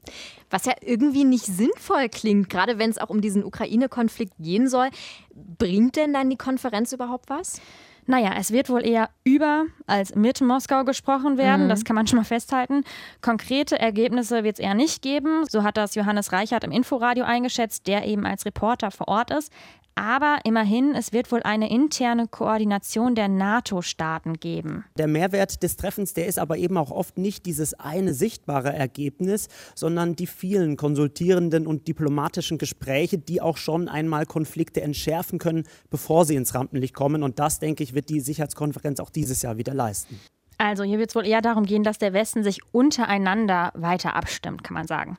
Was 0.50 0.66
ja 0.66 0.74
irgendwie 0.82 1.24
nicht 1.24 1.46
sinnvoll 1.46 2.10
klingt, 2.10 2.50
gerade 2.50 2.78
wenn 2.78 2.90
es 2.90 2.98
auch 2.98 3.10
um 3.10 3.22
diesen 3.22 3.44
Ukraine-Konflikt 3.44 4.34
gehen 4.40 4.68
soll. 4.68 4.90
Bringt 5.34 5.96
denn 5.96 6.14
dann 6.14 6.30
die 6.30 6.38
Konferenz 6.38 6.92
überhaupt 6.92 7.30
was? 7.30 7.62
Naja, 8.08 8.34
es 8.38 8.52
wird 8.52 8.70
wohl 8.70 8.86
eher 8.86 9.10
über 9.24 9.66
als 9.86 10.16
mit 10.16 10.42
Moskau 10.42 10.84
gesprochen 10.84 11.38
werden, 11.38 11.66
mhm. 11.66 11.70
das 11.70 11.86
kann 11.86 11.96
man 11.96 12.08
schon 12.08 12.18
mal 12.18 12.26
festhalten. 12.26 12.84
Konkrete 13.22 13.80
Ergebnisse 13.80 14.44
wird 14.44 14.56
es 14.58 14.60
eher 14.60 14.74
nicht 14.74 15.02
geben, 15.02 15.46
so 15.48 15.64
hat 15.64 15.78
das 15.78 15.96
Johannes 15.96 16.32
Reichert 16.32 16.64
im 16.64 16.72
Inforadio 16.72 17.24
eingeschätzt, 17.24 17.88
der 17.88 18.06
eben 18.06 18.26
als 18.26 18.46
Reporter 18.46 18.92
vor 18.92 19.08
Ort 19.08 19.32
ist. 19.32 19.52
Aber 19.96 20.40
immerhin, 20.46 20.96
es 20.96 21.14
wird 21.14 21.32
wohl 21.32 21.44
eine 21.44 21.70
interne 21.70 22.28
Koordination 22.28 23.16
der 23.16 23.28
NATO-Staaten 23.28 24.40
geben. 24.40 24.86
Der 24.98 25.08
Mehrwert 25.08 25.64
des 25.64 25.76
Treffens, 25.76 26.14
der 26.14 26.28
ist 26.28 26.40
aber 26.40 26.58
eben 26.58 26.78
auch 26.78 26.92
oft 26.92 27.18
nicht 27.18 27.46
dieses 27.46 27.74
eine 27.74 28.14
sichtbare 28.14 28.74
Ergebnis, 28.74 29.50
sondern 29.76 30.16
die 30.16 30.28
vielen 30.28 30.78
konsultierenden 30.78 31.68
und 31.68 31.88
diplomatischen 31.88 32.58
Gespräche, 32.58 33.18
die 33.18 33.42
auch 33.42 33.58
schon 33.58 33.90
einmal 33.90 34.26
Konflikte 34.26 34.82
entschärfen 34.82 35.40
können, 35.40 35.66
bevor 35.90 36.26
sie 36.26 36.36
ins 36.36 36.56
Rampenlicht 36.56 36.94
kommen. 36.94 37.22
Und 37.22 37.40
das, 37.40 37.60
denke 37.60 37.84
ich, 37.84 37.94
wird 37.94 38.10
die 38.10 38.22
Sicherheitskonferenz 38.22 39.00
auch 39.00 39.10
dieses 39.10 39.42
Jahr 39.42 39.58
wieder 39.58 39.74
leisten. 39.74 40.20
Also 40.62 40.84
hier 40.84 41.00
wird 41.00 41.10
es 41.10 41.16
wohl 41.16 41.26
eher 41.26 41.42
darum 41.42 41.66
gehen, 41.66 41.84
dass 41.84 41.98
der 41.98 42.14
Westen 42.14 42.44
sich 42.44 42.60
untereinander 42.72 43.72
weiter 43.74 44.16
abstimmt, 44.16 44.64
kann 44.64 44.76
man 44.76 44.86
sagen. 44.86 45.18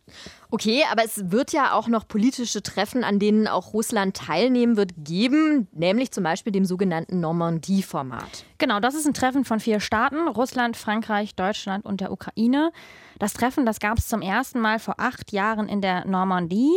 Okay, 0.53 0.85
aber 0.89 1.05
es 1.05 1.33
wird 1.33 1.53
ja 1.53 1.73
auch 1.73 1.89
noch 1.89 2.07
politische 2.07 2.63
Treffen, 2.63 3.03
an 3.03 3.19
denen 3.19 3.49
auch 3.49 3.75
Russland 3.75 4.17
teilnehmen 4.17 4.77
wird, 4.77 4.93
geben, 4.99 5.67
nämlich 5.73 6.13
zum 6.13 6.23
Beispiel 6.23 6.53
dem 6.53 6.65
sogenannten 6.65 7.19
Normandie-Format. 7.19 8.45
Genau, 8.59 8.79
das 8.79 8.95
ist 8.95 9.05
ein 9.05 9.15
Treffen 9.15 9.45
von 9.45 9.59
vier 9.59 9.81
Staaten, 9.81 10.29
Russland, 10.29 10.77
Frankreich, 10.77 11.35
Deutschland 11.35 11.85
und 11.85 12.01
der 12.01 12.13
Ukraine. 12.13 12.71
Das 13.19 13.33
Treffen, 13.33 13.67
das 13.67 13.81
gab 13.81 13.99
es 13.99 14.07
zum 14.07 14.23
ersten 14.23 14.61
Mal 14.61 14.79
vor 14.79 14.95
acht 14.99 15.33
Jahren 15.33 15.69
in 15.69 15.81
der 15.81 16.07
Normandie 16.07 16.71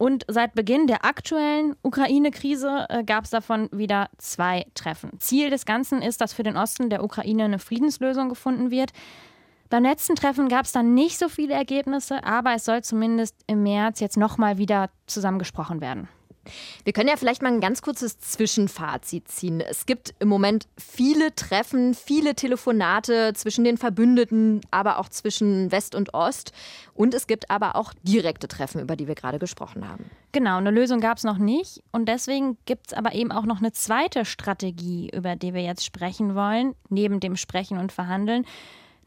und 0.00 0.24
seit 0.28 0.54
Beginn 0.54 0.86
der 0.86 1.04
aktuellen 1.04 1.76
Ukraine-Krise 1.82 2.86
äh, 2.88 3.04
gab 3.04 3.24
es 3.24 3.30
davon 3.30 3.68
wieder 3.70 4.08
zwei 4.16 4.64
Treffen. 4.74 5.20
Ziel 5.20 5.50
des 5.50 5.66
Ganzen 5.66 6.00
ist, 6.00 6.22
dass 6.22 6.32
für 6.32 6.42
den 6.42 6.56
Osten 6.56 6.88
der 6.88 7.04
Ukraine 7.04 7.44
eine 7.44 7.58
Friedenslösung 7.58 8.30
gefunden 8.30 8.70
wird. 8.70 8.92
Beim 9.68 9.82
letzten 9.82 10.14
Treffen 10.14 10.48
gab 10.48 10.64
es 10.64 10.72
dann 10.72 10.94
nicht 10.94 11.18
so 11.18 11.28
viele 11.28 11.52
Ergebnisse, 11.52 12.24
aber 12.24 12.54
es 12.54 12.64
soll 12.64 12.82
zumindest 12.82 13.36
im 13.46 13.62
März 13.62 14.00
jetzt 14.00 14.16
nochmal 14.16 14.56
wieder 14.56 14.88
zusammengesprochen 15.06 15.82
werden. 15.82 16.08
Wir 16.84 16.92
können 16.92 17.08
ja 17.08 17.16
vielleicht 17.16 17.42
mal 17.42 17.52
ein 17.52 17.60
ganz 17.60 17.82
kurzes 17.82 18.18
Zwischenfazit 18.18 19.28
ziehen. 19.28 19.60
Es 19.60 19.86
gibt 19.86 20.14
im 20.18 20.28
Moment 20.28 20.66
viele 20.78 21.34
Treffen, 21.34 21.94
viele 21.94 22.34
Telefonate 22.34 23.32
zwischen 23.34 23.64
den 23.64 23.76
Verbündeten, 23.76 24.60
aber 24.70 24.98
auch 24.98 25.08
zwischen 25.08 25.70
West 25.70 25.94
und 25.94 26.14
Ost. 26.14 26.52
Und 26.94 27.14
es 27.14 27.26
gibt 27.26 27.50
aber 27.50 27.76
auch 27.76 27.92
direkte 28.02 28.48
Treffen, 28.48 28.80
über 28.80 28.96
die 28.96 29.06
wir 29.06 29.14
gerade 29.14 29.38
gesprochen 29.38 29.88
haben. 29.88 30.10
Genau, 30.32 30.56
eine 30.56 30.70
Lösung 30.70 31.00
gab 31.00 31.18
es 31.18 31.24
noch 31.24 31.38
nicht. 31.38 31.82
Und 31.92 32.08
deswegen 32.08 32.56
gibt 32.64 32.88
es 32.88 32.92
aber 32.94 33.14
eben 33.14 33.32
auch 33.32 33.44
noch 33.44 33.58
eine 33.58 33.72
zweite 33.72 34.24
Strategie, 34.24 35.10
über 35.12 35.36
die 35.36 35.54
wir 35.54 35.62
jetzt 35.62 35.84
sprechen 35.84 36.34
wollen, 36.34 36.74
neben 36.88 37.20
dem 37.20 37.36
Sprechen 37.36 37.78
und 37.78 37.92
Verhandeln 37.92 38.46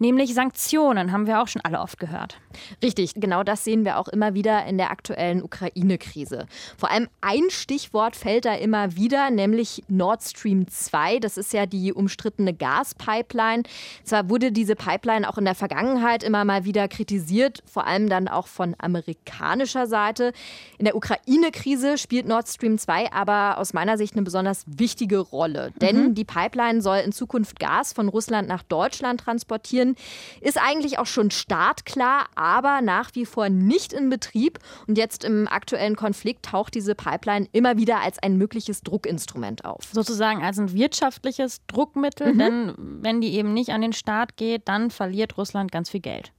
nämlich 0.03 0.33
Sanktionen, 0.33 1.13
haben 1.13 1.27
wir 1.27 1.41
auch 1.41 1.47
schon 1.47 1.61
alle 1.63 1.79
oft 1.79 1.97
gehört. 1.97 2.37
Richtig, 2.83 3.13
genau 3.15 3.41
das 3.43 3.63
sehen 3.63 3.85
wir 3.85 3.97
auch 3.97 4.09
immer 4.09 4.33
wieder 4.33 4.65
in 4.65 4.77
der 4.77 4.91
aktuellen 4.91 5.41
Ukraine-Krise. 5.41 6.45
Vor 6.77 6.91
allem 6.91 7.07
ein 7.21 7.49
Stichwort 7.49 8.17
fällt 8.17 8.43
da 8.43 8.53
immer 8.53 8.97
wieder, 8.97 9.29
nämlich 9.29 9.81
Nord 9.87 10.21
Stream 10.21 10.67
2. 10.67 11.19
Das 11.19 11.37
ist 11.37 11.53
ja 11.53 11.65
die 11.65 11.93
umstrittene 11.93 12.53
Gaspipeline. 12.53 13.63
Zwar 14.03 14.29
wurde 14.29 14.51
diese 14.51 14.75
Pipeline 14.75 15.27
auch 15.27 15.37
in 15.37 15.45
der 15.45 15.55
Vergangenheit 15.55 16.21
immer 16.21 16.43
mal 16.43 16.65
wieder 16.65 16.89
kritisiert, 16.89 17.63
vor 17.65 17.87
allem 17.87 18.09
dann 18.09 18.27
auch 18.27 18.47
von 18.47 18.75
amerikanischer 18.79 19.87
Seite. 19.87 20.33
In 20.77 20.85
der 20.85 20.97
Ukraine-Krise 20.97 21.97
spielt 21.97 22.27
Nord 22.27 22.49
Stream 22.49 22.77
2 22.77 23.13
aber 23.13 23.57
aus 23.57 23.71
meiner 23.73 23.97
Sicht 23.97 24.15
eine 24.15 24.23
besonders 24.23 24.65
wichtige 24.67 25.19
Rolle. 25.19 25.71
Denn 25.79 26.09
mhm. 26.09 26.15
die 26.15 26.25
Pipeline 26.25 26.81
soll 26.81 26.97
in 26.97 27.13
Zukunft 27.13 27.57
Gas 27.57 27.93
von 27.93 28.09
Russland 28.09 28.49
nach 28.49 28.63
Deutschland 28.63 29.21
transportieren 29.21 29.92
ist 30.41 30.57
eigentlich 30.57 30.99
auch 30.99 31.05
schon 31.05 31.31
startklar, 31.31 32.27
aber 32.35 32.81
nach 32.81 33.11
wie 33.13 33.25
vor 33.25 33.49
nicht 33.49 33.93
in 33.93 34.09
Betrieb. 34.09 34.59
Und 34.87 34.97
jetzt 34.97 35.23
im 35.23 35.47
aktuellen 35.47 35.95
Konflikt 35.95 36.45
taucht 36.45 36.75
diese 36.75 36.95
Pipeline 36.95 37.47
immer 37.51 37.77
wieder 37.77 38.01
als 38.01 38.19
ein 38.19 38.37
mögliches 38.37 38.81
Druckinstrument 38.81 39.65
auf. 39.65 39.89
Sozusagen 39.91 40.43
als 40.43 40.59
ein 40.59 40.73
wirtschaftliches 40.73 41.61
Druckmittel, 41.67 42.33
mhm. 42.33 42.39
denn 42.39 42.73
wenn 42.77 43.21
die 43.21 43.33
eben 43.33 43.53
nicht 43.53 43.69
an 43.69 43.81
den 43.81 43.93
Start 43.93 44.37
geht, 44.37 44.67
dann 44.67 44.91
verliert 44.91 45.37
Russland 45.37 45.71
ganz 45.71 45.89
viel 45.89 46.01
Geld. 46.01 46.31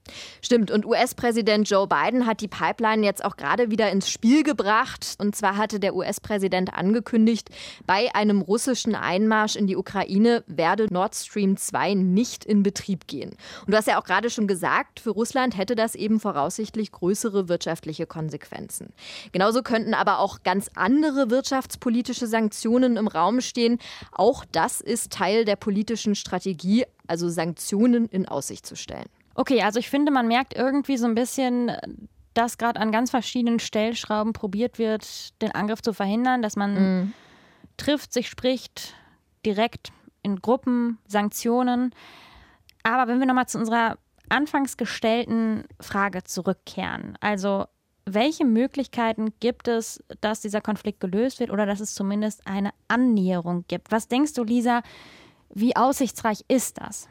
Stimmt. 0.42 0.70
Und 0.70 0.84
US-Präsident 0.84 1.68
Joe 1.68 1.86
Biden 1.86 2.26
hat 2.26 2.40
die 2.40 2.48
Pipeline 2.48 3.04
jetzt 3.04 3.24
auch 3.24 3.36
gerade 3.36 3.70
wieder 3.70 3.90
ins 3.90 4.10
Spiel 4.10 4.42
gebracht. 4.42 5.16
Und 5.18 5.34
zwar 5.34 5.56
hatte 5.56 5.80
der 5.80 5.94
US-Präsident 5.94 6.74
angekündigt, 6.74 7.48
bei 7.86 8.14
einem 8.14 8.42
russischen 8.42 8.94
Einmarsch 8.94 9.56
in 9.56 9.66
die 9.66 9.76
Ukraine 9.76 10.44
werde 10.46 10.92
Nord 10.92 11.14
Stream 11.14 11.56
2 11.56 11.94
nicht 11.94 12.44
in 12.44 12.62
Betrieb 12.62 13.06
gehen. 13.06 13.30
Und 13.66 13.72
du 13.72 13.76
hast 13.76 13.88
ja 13.88 13.98
auch 13.98 14.04
gerade 14.04 14.28
schon 14.28 14.46
gesagt, 14.46 15.00
für 15.00 15.10
Russland 15.10 15.56
hätte 15.56 15.74
das 15.74 15.94
eben 15.94 16.20
voraussichtlich 16.20 16.92
größere 16.92 17.48
wirtschaftliche 17.48 18.06
Konsequenzen. 18.06 18.92
Genauso 19.32 19.62
könnten 19.62 19.94
aber 19.94 20.18
auch 20.18 20.42
ganz 20.42 20.70
andere 20.74 21.30
wirtschaftspolitische 21.30 22.26
Sanktionen 22.26 22.96
im 22.96 23.08
Raum 23.08 23.40
stehen. 23.40 23.78
Auch 24.12 24.44
das 24.52 24.80
ist 24.80 25.12
Teil 25.12 25.44
der 25.44 25.56
politischen 25.56 26.14
Strategie, 26.14 26.84
also 27.06 27.28
Sanktionen 27.28 28.06
in 28.06 28.28
Aussicht 28.28 28.66
zu 28.66 28.76
stellen. 28.76 29.08
Okay, 29.34 29.62
also 29.62 29.78
ich 29.78 29.90
finde, 29.90 30.12
man 30.12 30.28
merkt 30.28 30.54
irgendwie 30.54 30.96
so 30.96 31.06
ein 31.06 31.14
bisschen, 31.14 31.72
dass 32.34 32.58
gerade 32.58 32.80
an 32.80 32.92
ganz 32.92 33.10
verschiedenen 33.10 33.58
Stellschrauben 33.58 34.32
probiert 34.32 34.78
wird, 34.78 35.40
den 35.42 35.52
Angriff 35.52 35.82
zu 35.82 35.92
verhindern, 35.92 36.42
dass 36.42 36.56
man 36.56 36.74
mhm. 36.74 37.12
trifft, 37.76 38.12
sich 38.12 38.28
spricht, 38.28 38.94
direkt 39.44 39.92
in 40.22 40.40
Gruppen, 40.40 40.98
Sanktionen. 41.06 41.94
Aber 42.82 43.08
wenn 43.08 43.18
wir 43.18 43.26
nochmal 43.26 43.48
zu 43.48 43.58
unserer 43.58 43.98
anfangs 44.28 44.76
gestellten 44.76 45.64
Frage 45.80 46.24
zurückkehren, 46.24 47.16
also 47.20 47.66
welche 48.06 48.44
Möglichkeiten 48.44 49.32
gibt 49.40 49.66
es, 49.68 50.02
dass 50.20 50.40
dieser 50.40 50.60
Konflikt 50.60 51.00
gelöst 51.00 51.40
wird 51.40 51.50
oder 51.50 51.66
dass 51.66 51.80
es 51.80 51.94
zumindest 51.94 52.46
eine 52.46 52.70
Annäherung 52.88 53.64
gibt? 53.66 53.90
Was 53.90 54.08
denkst 54.08 54.34
du, 54.34 54.44
Lisa, 54.44 54.82
wie 55.54 55.74
aussichtsreich 55.74 56.44
ist 56.48 56.78
das? 56.78 57.08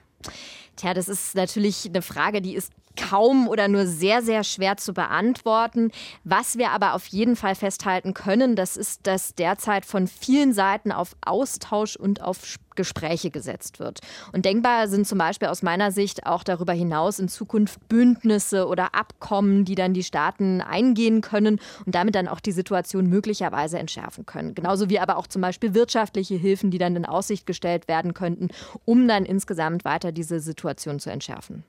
Tja, 0.75 0.93
das 0.93 1.07
ist 1.07 1.35
natürlich 1.35 1.85
eine 1.85 2.01
Frage, 2.01 2.41
die 2.41 2.55
ist 2.55 2.71
kaum 2.95 3.47
oder 3.47 3.67
nur 3.67 3.85
sehr, 3.85 4.21
sehr 4.21 4.43
schwer 4.43 4.77
zu 4.77 4.93
beantworten. 4.93 5.91
Was 6.23 6.57
wir 6.57 6.71
aber 6.71 6.93
auf 6.93 7.05
jeden 7.07 7.35
Fall 7.35 7.55
festhalten 7.55 8.13
können, 8.13 8.55
das 8.55 8.77
ist, 8.77 9.07
dass 9.07 9.35
derzeit 9.35 9.85
von 9.85 10.07
vielen 10.07 10.53
Seiten 10.53 10.91
auf 10.91 11.15
Austausch 11.21 11.95
und 11.95 12.21
auf 12.21 12.57
Gespräche 12.75 13.29
gesetzt 13.29 13.79
wird. 13.79 14.00
Und 14.31 14.45
denkbar 14.45 14.88
sind 14.88 15.07
zum 15.07 15.17
Beispiel 15.17 15.47
aus 15.47 15.62
meiner 15.62 15.91
Sicht 15.91 16.25
auch 16.25 16.43
darüber 16.43 16.73
hinaus 16.73 17.19
in 17.19 17.27
Zukunft 17.27 17.88
Bündnisse 17.88 18.67
oder 18.67 18.95
Abkommen, 18.95 19.65
die 19.65 19.75
dann 19.75 19.93
die 19.93 20.03
Staaten 20.03 20.62
eingehen 20.62 21.21
können 21.21 21.59
und 21.85 21.95
damit 21.95 22.15
dann 22.15 22.27
auch 22.27 22.39
die 22.39 22.51
Situation 22.51 23.07
möglicherweise 23.07 23.77
entschärfen 23.79 24.25
können. 24.25 24.55
Genauso 24.55 24.89
wie 24.89 25.00
aber 25.00 25.17
auch 25.17 25.27
zum 25.27 25.41
Beispiel 25.41 25.73
wirtschaftliche 25.73 26.35
Hilfen, 26.35 26.71
die 26.71 26.77
dann 26.77 26.95
in 26.95 27.05
Aussicht 27.05 27.45
gestellt 27.45 27.88
werden 27.88 28.13
könnten, 28.13 28.50
um 28.85 29.07
dann 29.07 29.25
insgesamt 29.25 29.85
weiter 29.85 30.12
diese 30.12 30.39
Situation 30.39 31.00
zu 31.00 31.09
entschärfen. 31.09 31.63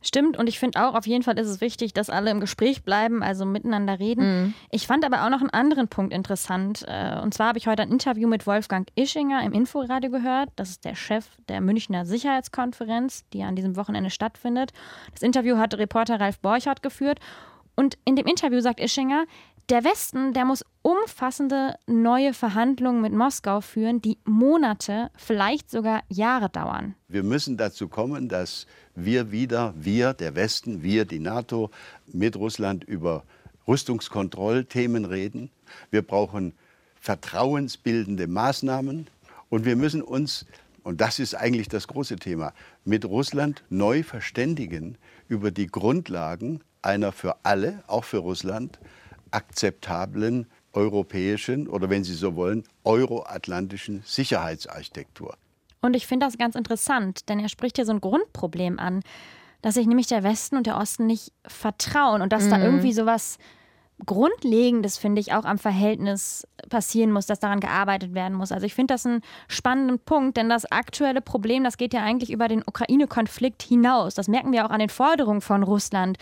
Stimmt, 0.00 0.36
und 0.36 0.48
ich 0.48 0.60
finde 0.60 0.80
auch, 0.80 0.94
auf 0.94 1.08
jeden 1.08 1.24
Fall 1.24 1.36
ist 1.38 1.48
es 1.48 1.60
wichtig, 1.60 1.92
dass 1.92 2.08
alle 2.08 2.30
im 2.30 2.38
Gespräch 2.38 2.84
bleiben, 2.84 3.22
also 3.22 3.44
miteinander 3.44 3.98
reden. 3.98 4.42
Mhm. 4.42 4.54
Ich 4.70 4.86
fand 4.86 5.04
aber 5.04 5.24
auch 5.24 5.30
noch 5.30 5.40
einen 5.40 5.50
anderen 5.50 5.88
Punkt 5.88 6.12
interessant. 6.12 6.84
Äh, 6.86 7.18
und 7.20 7.34
zwar 7.34 7.48
habe 7.48 7.58
ich 7.58 7.66
heute 7.66 7.82
ein 7.82 7.90
Interview 7.90 8.28
mit 8.28 8.46
Wolfgang 8.46 8.88
Ischinger 8.94 9.42
im 9.42 9.52
Inforadio 9.52 10.10
gehört. 10.10 10.50
Das 10.54 10.70
ist 10.70 10.84
der 10.84 10.94
Chef 10.94 11.26
der 11.48 11.60
Münchner 11.60 12.06
Sicherheitskonferenz, 12.06 13.24
die 13.32 13.42
an 13.42 13.56
diesem 13.56 13.74
Wochenende 13.74 14.10
stattfindet. 14.10 14.72
Das 15.12 15.22
Interview 15.22 15.56
hat 15.56 15.74
Reporter 15.74 16.20
Ralf 16.20 16.38
Borchardt 16.38 16.82
geführt. 16.82 17.18
Und 17.74 17.98
in 18.04 18.14
dem 18.14 18.26
Interview 18.26 18.60
sagt 18.60 18.80
Ischinger, 18.80 19.24
der 19.70 19.84
Westen, 19.84 20.32
der 20.32 20.44
muss 20.44 20.64
umfassende 20.82 21.74
neue 21.86 22.32
Verhandlungen 22.32 23.02
mit 23.02 23.12
Moskau 23.12 23.60
führen, 23.60 24.00
die 24.00 24.18
Monate, 24.24 25.10
vielleicht 25.16 25.70
sogar 25.70 26.02
Jahre 26.08 26.48
dauern. 26.48 26.94
Wir 27.08 27.22
müssen 27.22 27.56
dazu 27.56 27.88
kommen, 27.88 28.28
dass 28.28 28.66
wir 28.94 29.30
wieder, 29.30 29.74
wir, 29.76 30.14
der 30.14 30.34
Westen, 30.34 30.82
wir, 30.82 31.04
die 31.04 31.18
NATO, 31.18 31.70
mit 32.06 32.36
Russland 32.36 32.84
über 32.84 33.24
Rüstungskontrollthemen 33.66 35.04
reden. 35.04 35.50
Wir 35.90 36.02
brauchen 36.02 36.54
vertrauensbildende 37.00 38.26
Maßnahmen 38.26 39.08
und 39.50 39.64
wir 39.66 39.76
müssen 39.76 40.00
uns, 40.00 40.46
und 40.82 41.00
das 41.02 41.18
ist 41.18 41.34
eigentlich 41.34 41.68
das 41.68 41.86
große 41.88 42.16
Thema, 42.16 42.54
mit 42.84 43.04
Russland 43.04 43.62
neu 43.68 44.02
verständigen 44.02 44.96
über 45.28 45.50
die 45.50 45.66
Grundlagen 45.66 46.62
einer 46.80 47.12
für 47.12 47.36
alle, 47.42 47.82
auch 47.86 48.04
für 48.04 48.18
Russland, 48.18 48.78
akzeptablen 49.30 50.46
europäischen 50.72 51.68
oder 51.68 51.90
wenn 51.90 52.04
Sie 52.04 52.14
so 52.14 52.36
wollen, 52.36 52.64
euroatlantischen 52.84 54.02
Sicherheitsarchitektur. 54.04 55.36
Und 55.80 55.94
ich 55.94 56.06
finde 56.06 56.26
das 56.26 56.38
ganz 56.38 56.54
interessant, 56.54 57.28
denn 57.28 57.38
er 57.38 57.48
spricht 57.48 57.76
hier 57.76 57.86
so 57.86 57.92
ein 57.92 58.00
Grundproblem 58.00 58.78
an, 58.78 59.02
dass 59.62 59.74
sich 59.74 59.86
nämlich 59.86 60.06
der 60.06 60.22
Westen 60.22 60.56
und 60.56 60.66
der 60.66 60.76
Osten 60.76 61.06
nicht 61.06 61.32
vertrauen 61.46 62.22
und 62.22 62.32
dass 62.32 62.44
mhm. 62.44 62.50
da 62.50 62.62
irgendwie 62.62 62.92
so 62.92 63.06
was 63.06 63.38
Grundlegendes, 64.06 64.96
finde 64.96 65.20
ich, 65.20 65.32
auch 65.32 65.44
am 65.44 65.58
Verhältnis 65.58 66.46
passieren 66.68 67.10
muss, 67.10 67.26
dass 67.26 67.40
daran 67.40 67.58
gearbeitet 67.58 68.14
werden 68.14 68.34
muss. 68.34 68.52
Also 68.52 68.64
ich 68.64 68.74
finde 68.74 68.94
das 68.94 69.04
einen 69.04 69.22
spannenden 69.48 69.98
Punkt, 69.98 70.36
denn 70.36 70.48
das 70.48 70.70
aktuelle 70.70 71.20
Problem, 71.20 71.64
das 71.64 71.76
geht 71.76 71.94
ja 71.94 72.02
eigentlich 72.02 72.30
über 72.30 72.46
den 72.46 72.62
Ukraine-Konflikt 72.64 73.62
hinaus. 73.62 74.14
Das 74.14 74.28
merken 74.28 74.52
wir 74.52 74.64
auch 74.64 74.70
an 74.70 74.78
den 74.78 74.88
Forderungen 74.88 75.40
von 75.40 75.64
Russland 75.64 76.16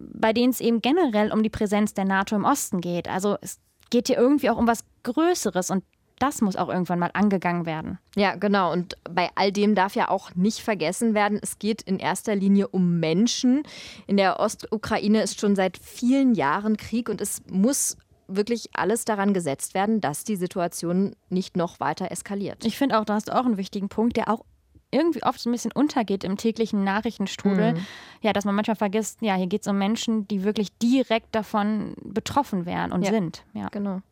bei 0.00 0.32
denen 0.32 0.50
es 0.50 0.60
eben 0.60 0.80
generell 0.80 1.32
um 1.32 1.42
die 1.42 1.50
Präsenz 1.50 1.94
der 1.94 2.04
NATO 2.04 2.34
im 2.34 2.44
Osten 2.44 2.80
geht. 2.80 3.08
Also 3.08 3.36
es 3.40 3.58
geht 3.90 4.06
hier 4.08 4.18
irgendwie 4.18 4.50
auch 4.50 4.56
um 4.56 4.66
was 4.66 4.84
Größeres 5.02 5.70
und 5.70 5.84
das 6.18 6.42
muss 6.42 6.56
auch 6.56 6.68
irgendwann 6.68 6.98
mal 6.98 7.10
angegangen 7.14 7.64
werden. 7.64 7.98
Ja, 8.14 8.34
genau. 8.34 8.72
Und 8.72 8.94
bei 9.10 9.30
all 9.36 9.52
dem 9.52 9.74
darf 9.74 9.94
ja 9.94 10.10
auch 10.10 10.34
nicht 10.34 10.60
vergessen 10.60 11.14
werden, 11.14 11.40
es 11.42 11.58
geht 11.58 11.80
in 11.82 11.98
erster 11.98 12.36
Linie 12.36 12.68
um 12.68 13.00
Menschen. 13.00 13.62
In 14.06 14.18
der 14.18 14.38
Ostukraine 14.38 15.22
ist 15.22 15.40
schon 15.40 15.56
seit 15.56 15.78
vielen 15.78 16.34
Jahren 16.34 16.76
Krieg 16.76 17.08
und 17.08 17.22
es 17.22 17.42
muss 17.50 17.96
wirklich 18.28 18.68
alles 18.74 19.06
daran 19.06 19.32
gesetzt 19.32 19.72
werden, 19.74 20.00
dass 20.00 20.22
die 20.22 20.36
Situation 20.36 21.16
nicht 21.30 21.56
noch 21.56 21.80
weiter 21.80 22.10
eskaliert. 22.10 22.64
Ich 22.64 22.76
finde 22.76 23.00
auch, 23.00 23.04
da 23.06 23.14
hast 23.14 23.28
du 23.28 23.34
auch 23.34 23.46
einen 23.46 23.56
wichtigen 23.56 23.88
Punkt, 23.88 24.16
der 24.16 24.28
auch 24.28 24.44
irgendwie 24.90 25.22
oft 25.22 25.40
so 25.40 25.48
ein 25.48 25.52
bisschen 25.52 25.72
untergeht 25.72 26.24
im 26.24 26.36
täglichen 26.36 26.84
Nachrichtenstrudel. 26.84 27.74
Mhm. 27.74 27.86
Ja, 28.22 28.32
dass 28.32 28.44
man 28.44 28.54
manchmal 28.54 28.76
vergisst, 28.76 29.22
ja, 29.22 29.34
hier 29.34 29.46
geht 29.46 29.62
es 29.62 29.68
um 29.68 29.78
Menschen, 29.78 30.28
die 30.28 30.44
wirklich 30.44 30.76
direkt 30.78 31.34
davon 31.34 31.94
betroffen 32.02 32.66
wären 32.66 32.92
und 32.92 33.02
ja. 33.02 33.10
sind. 33.10 33.44
Ja, 33.54 33.68
genau. 33.68 34.02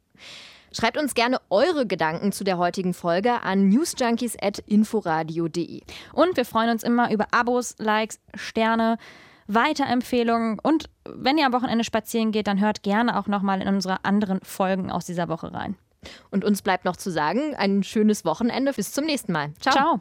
Schreibt 0.73 0.99
uns 0.99 1.14
gerne 1.14 1.41
eure 1.49 1.87
Gedanken 1.87 2.33
zu 2.33 2.45
der 2.45 2.59
heutigen 2.59 2.93
Folge 2.93 3.41
an 3.43 3.69
newsjunkies.inforadio.de. 3.69 5.81
Und 6.12 6.37
wir 6.37 6.45
freuen 6.45 6.69
uns 6.71 6.83
immer 6.83 7.11
über 7.11 7.29
Abos, 7.31 7.77
Likes, 7.79 8.21
Sterne, 8.35 8.99
Weiterempfehlungen 9.47 10.59
und 10.59 10.91
wenn 11.05 11.38
ihr 11.38 11.47
am 11.47 11.55
Wochenende 11.55 11.85
spazieren 11.85 12.33
geht, 12.33 12.47
dann 12.47 12.61
hört 12.61 12.83
gerne 12.83 13.19
auch 13.19 13.29
nochmal 13.29 13.62
in 13.62 13.69
unsere 13.69 14.05
anderen 14.05 14.41
Folgen 14.43 14.93
aus 14.93 15.07
dieser 15.07 15.29
Woche 15.29 15.55
rein. 15.55 15.75
Und 16.31 16.45
uns 16.45 16.61
bleibt 16.62 16.85
noch 16.85 16.97
zu 16.97 17.11
sagen, 17.11 17.57
ein 17.57 17.83
schönes 17.83 18.27
Wochenende. 18.27 18.73
Bis 18.73 18.93
zum 18.93 19.07
nächsten 19.07 19.33
Mal. 19.33 19.53
Ciao. 19.61 19.75
Ciao. 19.75 20.01